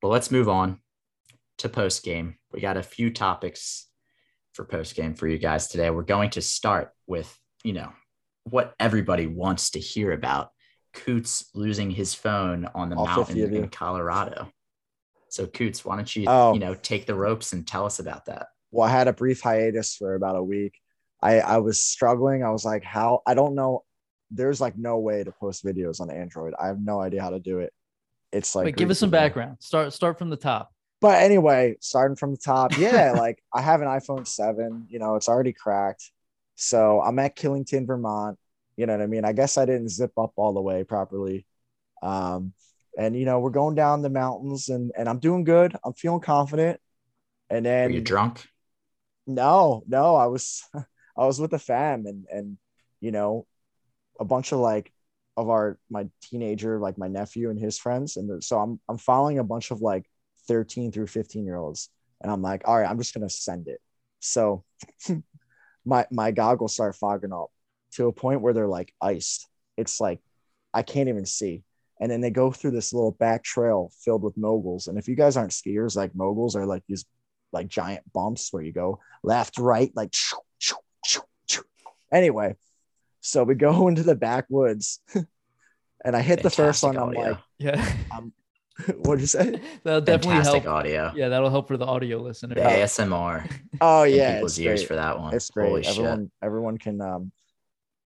[0.00, 0.80] But let's move on
[1.58, 2.36] to post game.
[2.52, 3.86] We got a few topics
[4.52, 5.90] for post game for you guys today.
[5.90, 7.90] We're going to start with, you know,
[8.44, 10.50] what everybody wants to hear about
[10.92, 14.48] Coots losing his phone on the All mountain in Colorado.
[15.34, 16.54] So Coots, why don't you, Oh.
[16.54, 18.48] you know, take the ropes and tell us about that?
[18.70, 20.80] well, I had a brief hiatus for about a week.
[21.22, 22.42] I, I was struggling.
[22.42, 23.22] I was like, how?
[23.24, 23.84] I don't know.
[24.32, 26.54] There's like no way to post videos on Android.
[26.60, 27.72] I have no idea how to do it.
[28.32, 29.58] It's like, Wait, give us some Greek background.
[29.60, 30.72] Start start from the top.
[31.00, 35.14] But anyway, starting from the top, yeah, like I have an iPhone 7, you know,
[35.14, 36.10] it's already cracked.
[36.56, 38.38] So I'm at Killington, Vermont.
[38.76, 39.24] You know what I mean?
[39.24, 41.46] I guess I didn't zip up all the way properly.
[42.02, 42.54] Um,
[42.98, 45.76] and you know, we're going down the mountains and and I'm doing good.
[45.84, 46.80] I'm feeling confident.
[47.50, 48.48] And Are then you drunk?
[49.26, 50.62] no, no, I was
[51.16, 52.58] I was with the fam and and
[53.00, 53.46] you know,
[54.20, 54.92] a bunch of like
[55.36, 58.16] of our my teenager, like my nephew and his friends.
[58.18, 60.06] And so I'm I'm following a bunch of like
[60.48, 61.90] 13 through 15 year olds.
[62.22, 63.80] And I'm like, all right, I'm just gonna send it.
[64.20, 64.64] So
[65.86, 67.50] my my goggles start fogging up
[67.92, 69.48] to a point where they're like iced.
[69.76, 70.20] It's like
[70.72, 71.62] I can't even see.
[72.00, 74.88] And then they go through this little back trail filled with moguls.
[74.88, 77.04] And if you guys aren't skiers, like moguls are like these
[77.52, 80.74] like giant bumps where you go left, right, like shoo, shoo,
[81.06, 81.62] shoo, shoo.
[82.12, 82.56] anyway.
[83.20, 85.00] So we go into the backwoods
[86.04, 87.16] and I hit the first Fantastic one.
[87.16, 87.30] I'm audio.
[87.30, 87.94] like, Yeah,
[88.96, 89.60] what'd you say?
[89.84, 90.74] that'll definitely Fantastic help.
[90.74, 91.12] audio.
[91.14, 92.56] Yeah, that'll help for the audio listener.
[92.56, 93.48] The ASMR
[93.80, 94.88] Oh yeah, people's ears great.
[94.88, 95.32] for that one.
[95.32, 95.68] It's great.
[95.68, 96.30] Holy everyone, shit.
[96.42, 97.32] everyone can um,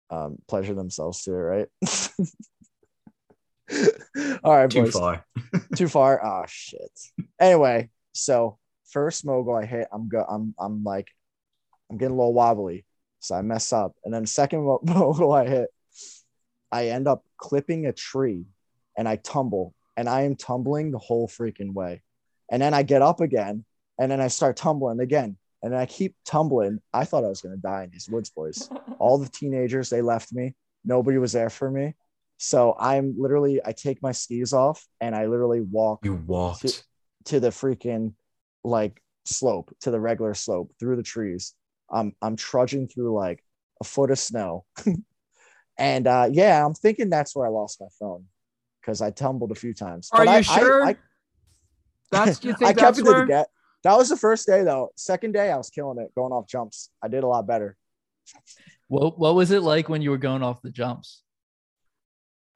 [0.10, 1.68] um, pleasure themselves to it, right?
[4.44, 4.94] All right, Too boys.
[4.94, 5.26] far.
[5.76, 6.26] Too far.
[6.26, 6.92] Oh shit.
[7.40, 8.58] Anyway, so
[8.90, 10.24] first mogul I hit, I'm go.
[10.28, 11.10] I'm I'm like,
[11.90, 12.86] I'm getting a little wobbly,
[13.20, 15.70] so I mess up, and then second mogul I hit,
[16.72, 18.46] I end up clipping a tree,
[18.98, 22.02] and I tumble, and I am tumbling the whole freaking way,
[22.52, 23.66] and then I get up again,
[24.00, 26.80] and then I start tumbling again, and then I keep tumbling.
[26.94, 28.70] I thought I was gonna die in these woods, boys.
[29.00, 30.56] All the teenagers they left me.
[30.86, 31.96] Nobody was there for me.
[32.38, 36.84] So I'm literally I take my skis off and I literally walk You walked.
[37.26, 38.14] to the freaking
[38.64, 41.54] like slope to the regular slope through the trees.
[41.92, 43.44] I'm I'm trudging through like
[43.82, 44.66] a foot of snow.
[45.78, 48.26] and uh yeah, I'm thinking that's where I lost my phone
[48.82, 50.10] because I tumbled a few times.
[50.14, 50.86] Are But you I- I- sure?
[50.86, 50.96] I,
[52.12, 53.22] That's you I kept that's it to where?
[53.22, 53.48] the get.
[53.84, 54.92] That was the first day though.
[54.96, 56.90] Second day, I was killing it, going off jumps.
[57.02, 57.78] I did a lot better.
[58.88, 61.24] What what was it like when you were going off the jumps?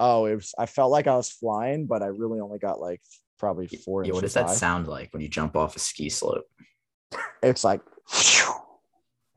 [0.01, 0.53] Oh, it was.
[0.57, 3.01] I felt like I was flying, but I really only got like
[3.37, 4.03] probably four.
[4.03, 4.53] Yeah, what does inches that high.
[4.55, 6.45] sound like when you jump off a ski slope?
[7.43, 7.81] It's like.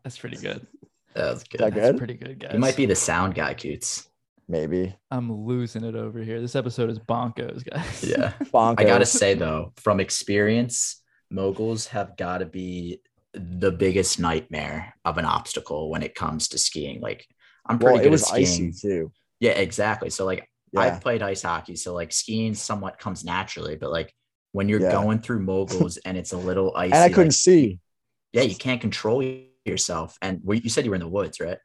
[0.02, 0.66] That's pretty good.
[1.14, 1.60] That was good.
[1.60, 2.52] That That's pretty good, guys.
[2.52, 4.08] You might be the sound guy, Coots.
[4.48, 4.94] Maybe.
[5.10, 6.40] I'm losing it over here.
[6.40, 8.04] This episode is bonkos, guys.
[8.04, 8.32] Yeah.
[8.52, 8.80] Bonkers.
[8.80, 13.00] I gotta say though, from experience, moguls have got to be
[13.32, 17.00] the biggest nightmare of an obstacle when it comes to skiing.
[17.00, 17.26] Like
[17.66, 18.68] I'm pretty Well, good it was at skiing.
[18.70, 19.12] icy too.
[19.40, 20.10] Yeah, exactly.
[20.10, 20.80] So like Yeah.
[20.80, 24.12] I've played ice hockey, so like skiing somewhat comes naturally, but like
[24.52, 24.92] when you're Yeah.
[24.92, 27.80] going through moguls and it's a little icy, and I couldn't like, see.
[28.32, 29.22] yeah, you can't control
[29.64, 30.16] yourself.
[30.20, 31.58] And you said you were in the woods, right?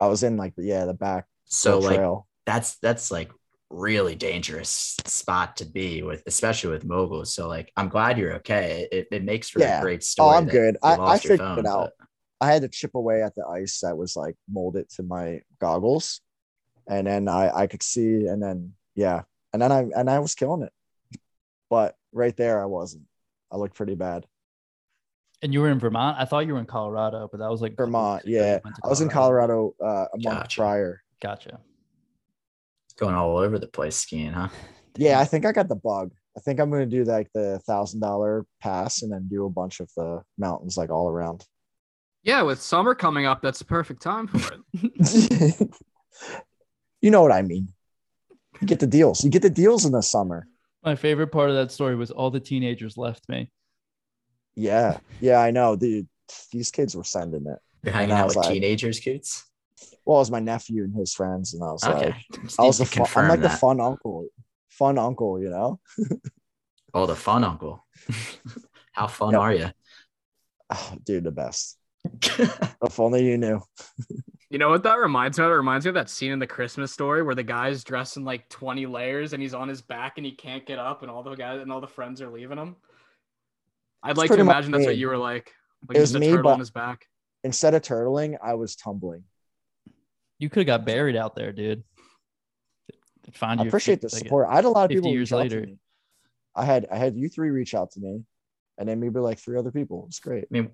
[0.00, 2.26] I was in like the yeah the back So the like trail.
[2.44, 3.30] that's that's like
[3.70, 7.34] really dangerous spot to be with, especially with moguls.
[7.34, 8.86] So like I'm glad you're okay.
[8.92, 9.78] It, it makes for Yeah.
[9.78, 10.34] a great oh, story.
[10.34, 10.76] Oh, I'm good.
[10.82, 11.90] I, I figured phone, it out.
[11.98, 12.06] but-
[12.38, 16.20] I had to chip away at the ice that was like molded to my goggles,
[16.88, 19.22] and then I I could see, and then yeah,
[19.52, 20.72] and then I and I was killing it,
[21.70, 23.04] but right there I wasn't.
[23.50, 24.26] I looked pretty bad.
[25.42, 26.16] And you were in Vermont?
[26.18, 28.70] I thought you were in Colorado, but that was like Vermont, weeks ago you yeah.
[28.82, 30.60] I was in Colorado uh, a month Gotcha.
[30.60, 31.02] prior.
[31.20, 31.60] Gotcha.
[32.96, 34.48] Going all over the place skiing, huh?
[34.98, 36.12] Yeah, I think I got the bug.
[36.38, 39.80] I think I'm gonna do like the thousand dollar pass and then do a bunch
[39.80, 41.44] of the mountains like all around.
[42.22, 45.70] Yeah, with summer coming up, that's the perfect time for it.
[47.02, 47.68] you know what I mean.
[48.60, 49.22] You get the deals.
[49.24, 50.46] You get the deals in the summer.
[50.82, 53.50] My favorite part of that story was all the teenagers left me.
[54.54, 56.08] Yeah, yeah, I know, dude.
[56.52, 57.58] These kids were sending it.
[57.82, 59.44] You're hanging out was with like- teenagers, kids?
[60.06, 62.06] Well, it was my nephew and his friends, and I was Okay.
[62.06, 62.16] like,
[62.58, 64.28] I was to the fun, I'm confirm like the fun uncle,
[64.70, 65.80] fun uncle, you know.
[66.94, 67.84] Oh, the fun uncle.
[68.92, 69.40] How fun Yep.
[69.40, 69.64] are you?
[69.66, 69.70] Oh,
[70.70, 71.76] ah, dude, the best.
[72.82, 73.60] If only you knew.
[74.50, 75.50] You know what that reminds me of?
[75.50, 78.24] It reminds me of that scene in the Christmas story where the guy's dressed in
[78.24, 81.22] like 20 layers and he's on his back and he can't get up and all
[81.24, 82.76] the guys and all the friends are leaving him.
[84.04, 85.52] I'd It's like to imagine that's what you were like.
[85.88, 87.06] Like It was just a me, turtle but- on his back.
[87.44, 89.22] Instead of turtling, I was tumbling.
[90.38, 91.84] You could have got buried out there, dude.
[93.32, 94.48] Find I you appreciate the like, support.
[94.48, 95.60] I had a lot of people years reach out later.
[95.60, 95.78] to me.
[96.54, 98.22] I had I had you three reach out to me,
[98.78, 100.04] and then maybe like three other people.
[100.08, 100.44] It's great.
[100.44, 100.70] I mean,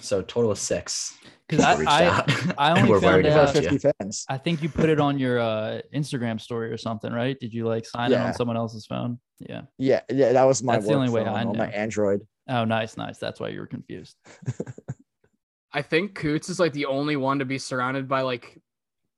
[0.00, 1.16] so total of six.
[1.46, 3.70] Because I, I, I only we're found worried out- About about you.
[3.78, 4.24] fifty fans.
[4.28, 7.38] I think you put it on your uh, Instagram story or something, right?
[7.38, 9.18] Did you like sign it on someone else's phone?
[9.40, 9.62] Yeah.
[9.78, 10.74] Yeah, yeah, that was my.
[10.74, 11.72] That's the only way phone I on my know.
[11.72, 12.20] Android.
[12.48, 13.18] Oh, nice, nice.
[13.18, 14.16] That's why you were confused.
[15.72, 18.60] I think Coots is like the only one to be surrounded by like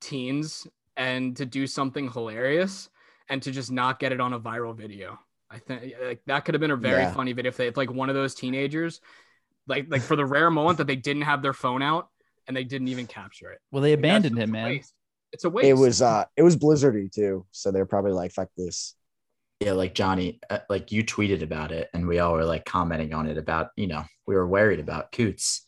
[0.01, 0.65] teens
[0.95, 2.89] and to do something hilarious
[3.29, 5.19] and to just not get it on a viral video.
[5.51, 7.13] I think like that could have been a very Yeah.
[7.13, 9.01] funny video if they if like one of those teenagers,
[9.67, 12.09] like like for the rare moment that they didn't have their phone out
[12.47, 13.59] and they didn't even capture it.
[13.71, 14.65] Well, they Like, abandoned him, man.
[14.65, 14.93] waste.
[15.33, 15.67] It's a waste.
[15.67, 18.95] It was uh, it was blizzardy too, so they're probably like, "Fuck this."
[19.59, 23.13] Yeah, like Johnny, uh, like you tweeted about it, and we all were like commenting
[23.13, 25.65] on it about, you know, we were worried about Coots.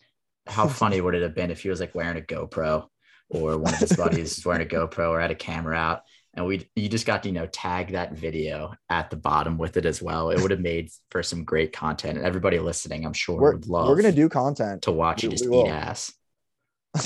[0.48, 2.88] How funny would it have been if he was like wearing a GoPro
[3.30, 6.04] or one of his buddies was wearing a GoPro or had a camera out,
[6.36, 9.78] and we you just got to you know tag that video at the bottom with
[9.78, 10.30] it as well.
[10.30, 13.68] It would have made for some great content, and everybody listening, I'm sure, We're would
[13.68, 14.84] love we're gonna do content.
[14.84, 16.14] to watch you just eat ass.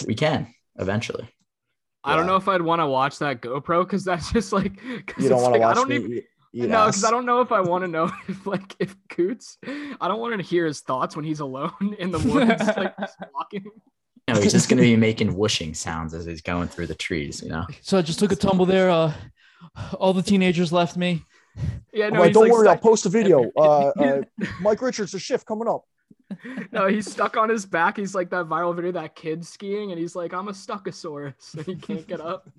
[0.08, 1.28] We can eventually.
[2.04, 4.74] I don't know if I'd want to watch that GoPro because that's just like
[5.18, 7.26] You don't want to like, I don't me even eat, eat no, because I don't
[7.26, 10.66] know if I want to know if like if Coots, I don't want to hear
[10.66, 13.66] his thoughts when he's alone in the woods, like just walking.
[14.28, 17.42] You know, he's just gonna be making whooshing sounds as he's going through the trees.
[17.42, 17.66] You know.
[17.82, 18.90] So I just took a tumble there.
[18.90, 19.14] Uh,
[20.00, 21.24] all the teenagers left me.
[21.94, 23.52] Yeah, no, like, don't like worry, I'll post a video.
[23.58, 24.22] Uh, uh,
[24.62, 25.84] Mike Richards, a shift coming up.
[26.72, 27.98] no, he's stuck on his back.
[27.98, 31.66] He's like that viral video that kid skiing, and he's like, I'm a Stuckosaurus, and
[31.66, 32.50] he can't get up.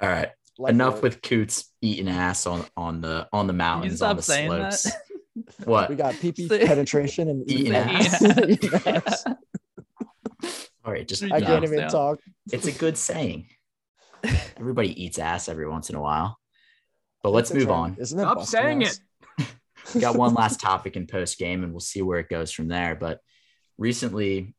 [0.00, 0.28] All right.
[0.58, 4.50] Like, enough with Coots eating ass on on the on the mountains on the saying
[4.50, 4.74] that?
[4.74, 4.96] slopes.
[5.64, 5.88] What?
[5.88, 8.22] We got pee pee penetration and Eating eating ass.
[8.86, 9.24] ass.
[10.82, 10.86] Eating ass.
[10.86, 11.68] All right, just I I can't Yeah.
[11.68, 12.20] even talk.
[12.52, 13.46] it's a good saying.
[14.58, 16.38] Everybody eats ass every once in a while.
[17.22, 17.96] But let's move on.
[17.98, 18.22] Isn't it?
[18.22, 19.00] Stop saying ass?
[19.38, 19.46] it.
[19.94, 22.68] We got one last topic in post game, and we'll see where it goes from
[22.68, 22.94] there.
[22.94, 23.18] But
[23.78, 24.54] recently,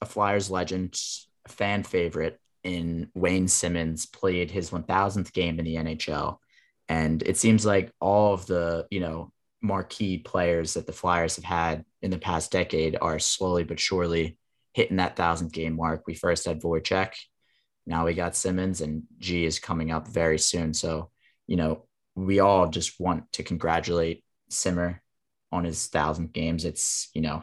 [0.00, 0.98] a Flyers legend,
[1.46, 6.38] a fan favorite in Wayne Simmonds, played his 1000th game in the NHL,
[6.88, 11.44] and it seems like all of the you know marquee players that the Flyers have
[11.44, 14.36] had in the past decade are slowly but surely
[14.72, 16.04] hitting that thousand game mark.
[16.06, 17.14] We first had Voracek,
[17.86, 20.74] now we got Simmonds, and G is coming up very soon.
[20.74, 21.10] So
[21.46, 25.02] you know we all just want to congratulate Simmer
[25.50, 26.64] on his thousand games.
[26.64, 27.42] It's you know,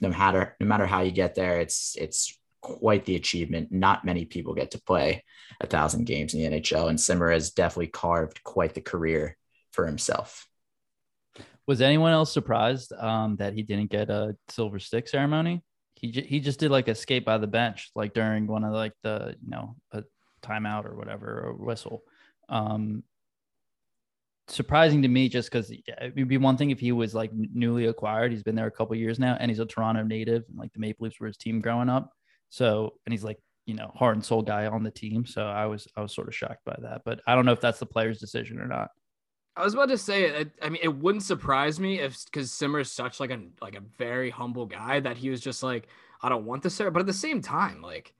[0.00, 3.70] no matter no matter how you get there, it's it's quite the achievement.
[3.70, 5.22] Not many people get to play
[5.60, 9.36] a thousand games in the NHL, and Simmer has definitely carved quite the career
[9.72, 10.48] for himself.
[11.66, 15.62] Was anyone else surprised um, that he didn't get a silver stick ceremony?
[16.04, 18.74] He j- he just did like a skate by the bench, like during one of
[18.74, 20.04] like the you know a
[20.42, 22.02] timeout or whatever or whistle.
[22.50, 23.04] Um,
[24.48, 27.86] surprising to me, just because it would be one thing if he was like newly
[27.86, 28.32] acquired.
[28.32, 30.78] He's been there a couple years now, and he's a Toronto native, and like the
[30.78, 32.10] Maple Leafs were his team growing up.
[32.50, 35.24] So, and he's like you know heart and soul guy on the team.
[35.24, 37.62] So I was I was sort of shocked by that, but I don't know if
[37.62, 38.90] that's the player's decision or not.
[39.56, 42.90] I was about to say, it, I mean, it wouldn't surprise me if because Simmer's
[42.90, 45.88] such like a like a very humble guy that he was just like,
[46.22, 48.14] I don't want this, but at the same time, like,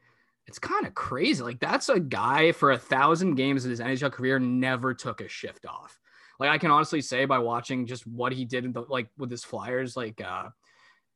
[0.47, 1.43] it's kind of crazy.
[1.43, 5.29] Like that's a guy for a thousand games in his NHL career never took a
[5.29, 5.99] shift off.
[6.39, 9.31] Like I can honestly say by watching just what he did in the, like with
[9.31, 10.51] his Flyers, like uh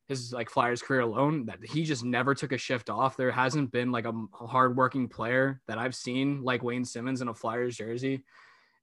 [0.09, 3.16] his like Flyers career alone, that he just never took a shift off.
[3.16, 7.35] There hasn't been like a hardworking player that I've seen like Wayne Simmonds in a
[7.35, 8.25] Flyers jersey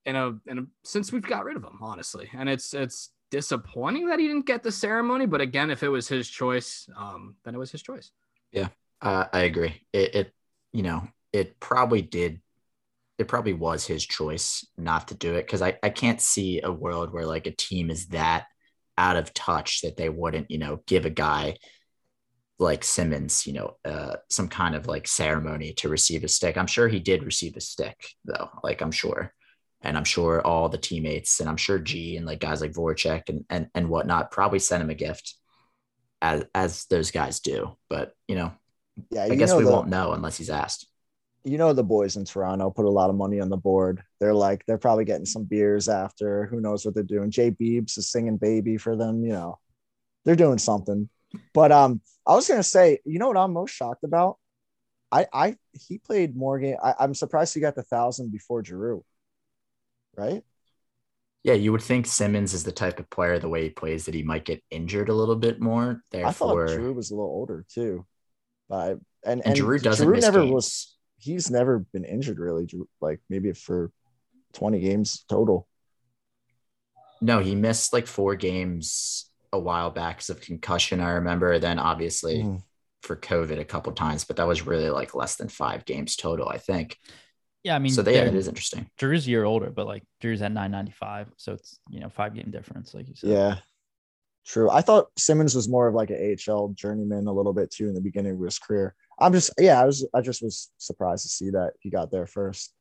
[0.06, 2.30] in a in a since we've got rid of him, honestly.
[2.38, 5.26] And it's it's disappointing that he didn't get the ceremony.
[5.26, 8.12] But again, if it was his choice, um, then it was his choice.
[9.02, 9.82] Uh, I agree.
[9.92, 10.34] It, it,
[10.72, 12.42] you know, it probably did
[13.18, 16.72] it probably was his choice not to do it because I, I can't see a
[16.72, 18.46] world where like a team is that
[18.98, 21.58] out of touch that they wouldn't, you know, give a guy
[22.60, 26.58] like Simmonds, you know, uh, some kind of like ceremony to receive a stick.
[26.58, 28.50] I'm sure he did receive a stick though.
[28.64, 29.34] Like I'm sure,
[29.86, 33.30] and I'm sure all the teammates and I'm sure G and like guys like Voracek
[33.30, 35.36] and and and whatnot probably sent him a gift,
[36.22, 37.76] as as those guys do.
[37.90, 38.52] But you know,
[39.12, 40.88] Yeah, I you guess know we the- won't know unless he's asked.
[41.44, 44.02] you know the boys in Toronto put a lot of money on the board.
[44.20, 46.46] They're like they're probably getting some beers after.
[46.48, 47.30] Who knows what they're doing?
[47.32, 49.24] Jay Beebs is singing "Baby" for them.
[49.24, 49.60] You know,
[50.26, 51.10] they're doing something.
[51.54, 54.38] But um, I was gonna say, you know what I'm most shocked about?
[55.12, 56.78] I I he played more game.
[56.84, 59.04] I, I'm surprised he got the thousand before Giroux.
[60.18, 60.44] Right?
[61.44, 64.16] Yeah, you would think Simmonds is the type of player the way he plays that
[64.16, 66.02] he might get injured a little bit more.
[66.14, 68.06] I thought Drew was a little older too.
[68.68, 68.96] But I,
[69.30, 70.52] and and Giroux doesn't Giroux miss never games.
[70.54, 70.98] was.
[71.18, 72.66] He's never been injured really.
[72.68, 73.92] Giroux- Like maybe for
[74.54, 75.68] 20 games total.
[77.22, 81.00] No, he missed like four games a while back because of concussion.
[81.00, 81.60] I remember.
[81.60, 82.64] Then obviously Mm.
[83.04, 86.50] for COVID a couple times, but that was really like less than five games total,
[86.50, 86.98] I think.
[87.66, 88.88] Yeah, I mean, so they're- it is interesting.
[88.98, 92.52] Drew's a year older, but like Drew's at 995, so it's you know five game
[92.52, 93.30] difference, like you said.
[93.32, 93.56] Yeah,
[94.46, 94.70] true.
[94.70, 97.96] I thought Simmonds was more of like an AHL journeyman a little bit too in
[97.96, 98.94] the beginning of his career.
[99.20, 102.28] I'm just, yeah, I was, I just was surprised to see that he got there
[102.28, 102.72] first.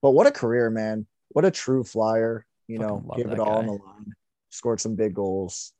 [0.00, 1.06] But what a career, man!
[1.28, 2.46] What a true flyer.
[2.68, 4.12] You know, Fucking love give it that all on the line.
[4.48, 5.74] Scored some big goals.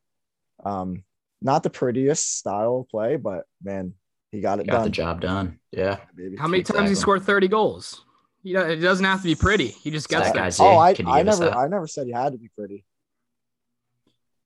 [0.63, 1.05] Um,
[1.41, 3.95] not the prettiest style of play, but man,
[4.31, 4.85] he got it Got done.
[4.85, 5.59] the job done.
[5.71, 5.99] Yeah.
[6.15, 6.37] baby.
[6.37, 8.05] How many times he scored 30 goals?
[8.43, 9.68] You know, it doesn't have to be pretty.
[9.68, 10.43] He just gets That there.
[10.45, 11.57] guy's- Oh, I, I never, that?
[11.57, 12.84] I never said he had to be pretty.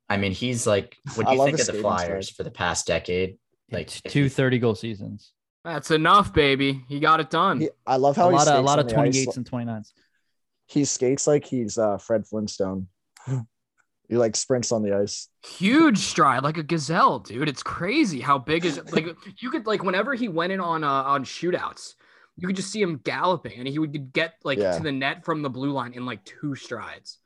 [0.09, 2.37] I mean, he's like, when I you love think of the Flyers style.
[2.37, 3.39] for the past decade,
[3.71, 5.33] like Like two 30 goal seasons.
[5.65, 6.85] That's enough, baby.
[6.89, 7.61] He got it done.
[7.61, 9.51] He, I love A how he lot of a lot of the ice 28s and
[9.51, 9.93] 29s.
[10.67, 12.87] he skates like he's uh, Fred Flintstone.
[14.09, 15.29] he like sprints on the ice.
[15.45, 17.49] Huge stride, like a gazelle, dude.
[17.49, 19.09] It's crazy how big is like
[19.41, 21.95] you could like whenever he went in on uh, on shootouts,
[22.37, 24.77] you could just see him galloping, and he would get like Yeah.
[24.77, 27.19] to the net from the blue line in like two strides.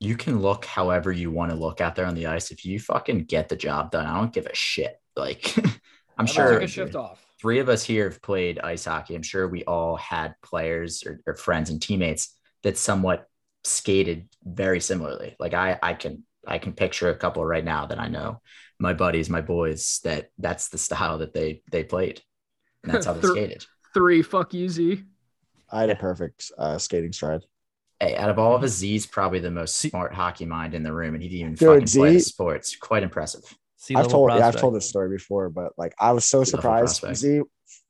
[0.00, 2.50] you can look however you want to look out there on the ice.
[2.50, 4.96] If you fucking get the job done, I don't give a shit.
[5.14, 5.54] Like,
[6.18, 7.24] I'm sure Took a shift off.
[7.40, 9.14] three of us here have played ice hockey.
[9.14, 13.28] I'm sure we all had players or, or friends and teammates that somewhat
[13.62, 15.36] skated very similarly.
[15.38, 18.40] Like I, I can, I can picture a couple right now that I know,
[18.80, 22.20] my buddies, my boys, that that's the style that they they played,
[22.82, 23.64] and that's how they Thr- skated.
[23.94, 25.02] Three, fuck you, Z.
[25.70, 27.42] I had a perfect uh, skating stride.
[28.00, 30.92] Hey, out of all of us, Z's probably the most smart hockey mind in the
[30.92, 32.76] room, and he didn't even Dude, fucking play the sports.
[32.76, 33.42] Quite impressive.
[33.76, 36.50] See I've told, yeah, I've told this story before, but like I was so Level
[36.50, 37.00] surprised.
[37.00, 37.16] prospect.
[37.16, 37.42] Z,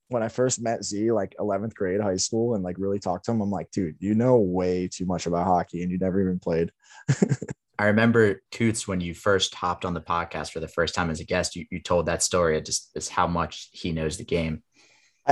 [0.09, 3.33] when I first met Z, like 11th grade high school, and like really talked to
[3.33, 6.39] him, I'm like, dude, you know way too much about hockey, and you never even
[6.39, 6.71] played.
[7.79, 11.21] I remember Coots when you first hopped on the podcast for the first time as
[11.21, 11.57] a guest.
[11.57, 12.57] You, you told that story.
[12.57, 14.63] It just is how much he knows the game.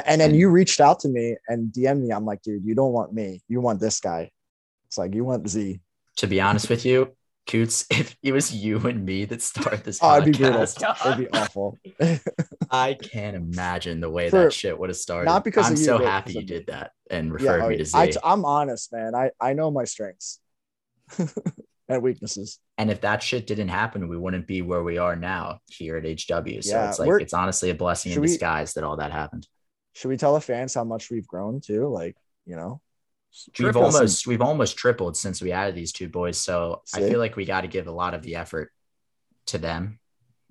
[0.07, 2.13] And then you reached out to me and DM'd me.
[2.13, 3.43] I'm like, dude, you don't want me.
[3.49, 4.31] You want this guy.
[4.87, 5.81] It's like you want Z.
[6.17, 7.17] To be honest with you,
[7.49, 10.63] Coots, if it was you and me that started this Oh, it'd be brutal.
[10.63, 11.79] It'd be awful.
[12.71, 15.27] I can't imagine the way For- that shit would have started.
[15.29, 17.85] not because I'm you, so happy you did that and yeah, referred oh, me to
[17.85, 17.99] Z.
[17.99, 19.15] I, I'm honest, man.
[19.15, 20.39] I I know my strengths
[21.89, 22.61] and weaknesses.
[22.79, 26.05] and if that shit didn't happen, we wouldn't be where we are now here at
[26.05, 26.63] HW.
[26.63, 29.11] So Yeah, it's like it's honestly a blessing in Should we- disguise that all that
[29.11, 29.49] happened.
[29.93, 31.89] Should we tell the fans how much we've grown too?
[31.89, 32.17] Like,
[32.47, 32.81] you know,
[33.59, 36.37] We've almost we've almost tripled since we added these two boys.
[36.37, 38.73] So I feel like we got to give a lot of the effort
[39.47, 40.01] to them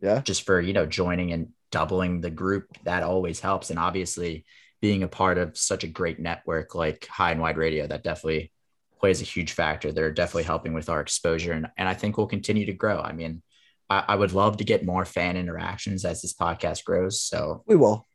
[0.02, 0.22] yeah.
[0.22, 2.68] just for you know joining and doubling the group.
[2.84, 3.70] That always helps.
[3.70, 4.46] And obviously
[4.82, 8.54] being a part of such a great network like High and Wide Radio, that definitely
[8.98, 9.92] plays a huge factor.
[9.92, 11.52] They're definitely helping with our exposure.
[11.52, 13.00] And, and I think we'll continue to grow.
[13.00, 13.42] I mean,
[13.90, 17.22] I, I would love to get more fan interactions as this podcast grows.
[17.22, 18.06] So We will.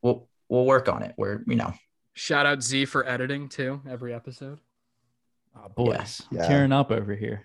[0.00, 1.14] we'll we'll work on it.
[1.16, 1.72] We're you know
[2.16, 4.60] Shout out Z for editing too every episode.
[5.56, 6.46] Oh, boys, I'm Yeah.
[6.48, 7.44] tearing up over here.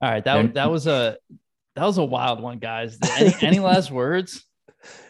[0.00, 1.16] All right, that And- that was a
[1.74, 2.98] that was a wild one, guys.
[3.18, 4.44] Any any last words?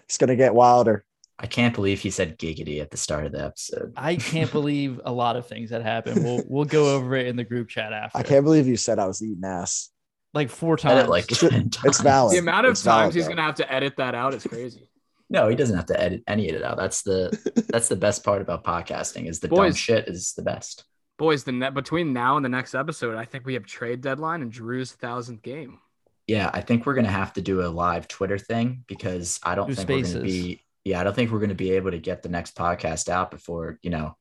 [0.05, 1.05] It's gonna get wilder.
[1.39, 3.95] I can't believe he said giggity at the start of the episode.
[3.97, 6.22] I can't believe a lot of things that happened.
[6.22, 8.16] We'll we'll go over it in the group chat after.
[8.18, 9.91] I can't believe you said I was eating ass.
[10.35, 11.09] like four times.
[11.09, 12.01] like It's- 10 it's times.
[12.01, 12.35] valid.
[12.35, 13.30] The amount of It's valid, times he's though.
[13.30, 14.89] gonna have to edit that out is crazy.
[15.33, 16.76] No, he doesn't have to edit any of it out.
[16.76, 19.78] That's the that's the best part about podcasting is the dumb Boys.
[19.78, 20.85] shit is the best.
[21.18, 24.43] Boys, the net between now and the next episode, I think we have trade deadline
[24.43, 25.78] and Drew's thousandth game.
[26.26, 29.68] Yeah, I think we're gonna have to do a live Twitter thing because I don't
[29.68, 32.22] Do think we're gonna be yeah, I don't think we're gonna be able to get
[32.22, 34.14] the next podcast out before, you know,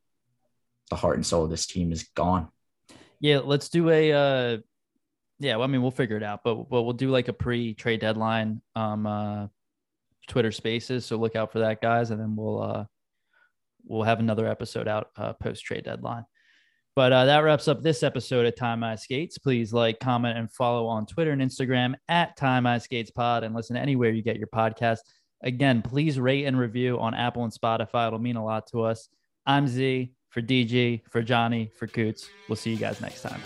[0.90, 2.48] the heart and soul of this team is gone.
[3.20, 4.58] Yeah, let's do a uh
[5.40, 8.00] yeah, well, I mean we'll figure it out, but but we'll do like a pre-trade
[8.00, 9.48] deadline um uh
[10.28, 11.06] Twitter spaces.
[11.06, 12.86] So look out for that, guys, and then we'll uh
[13.86, 16.26] we'll have another episode out uh post trade deadline.
[16.96, 19.38] But uh, that wraps up this episode of Time I Skates.
[19.38, 23.56] Please like, comment, and follow on Twitter and Instagram at Time I Skates Pod and
[23.56, 25.00] listen anywhere you get your podcast.
[25.42, 28.08] Again, please rate and review on Apple and Spotify.
[28.08, 29.08] It'll mean a lot to us.
[29.46, 32.30] I'm Z for DG, for Johnny, for Coots.
[32.50, 33.42] We'll see you guys next time.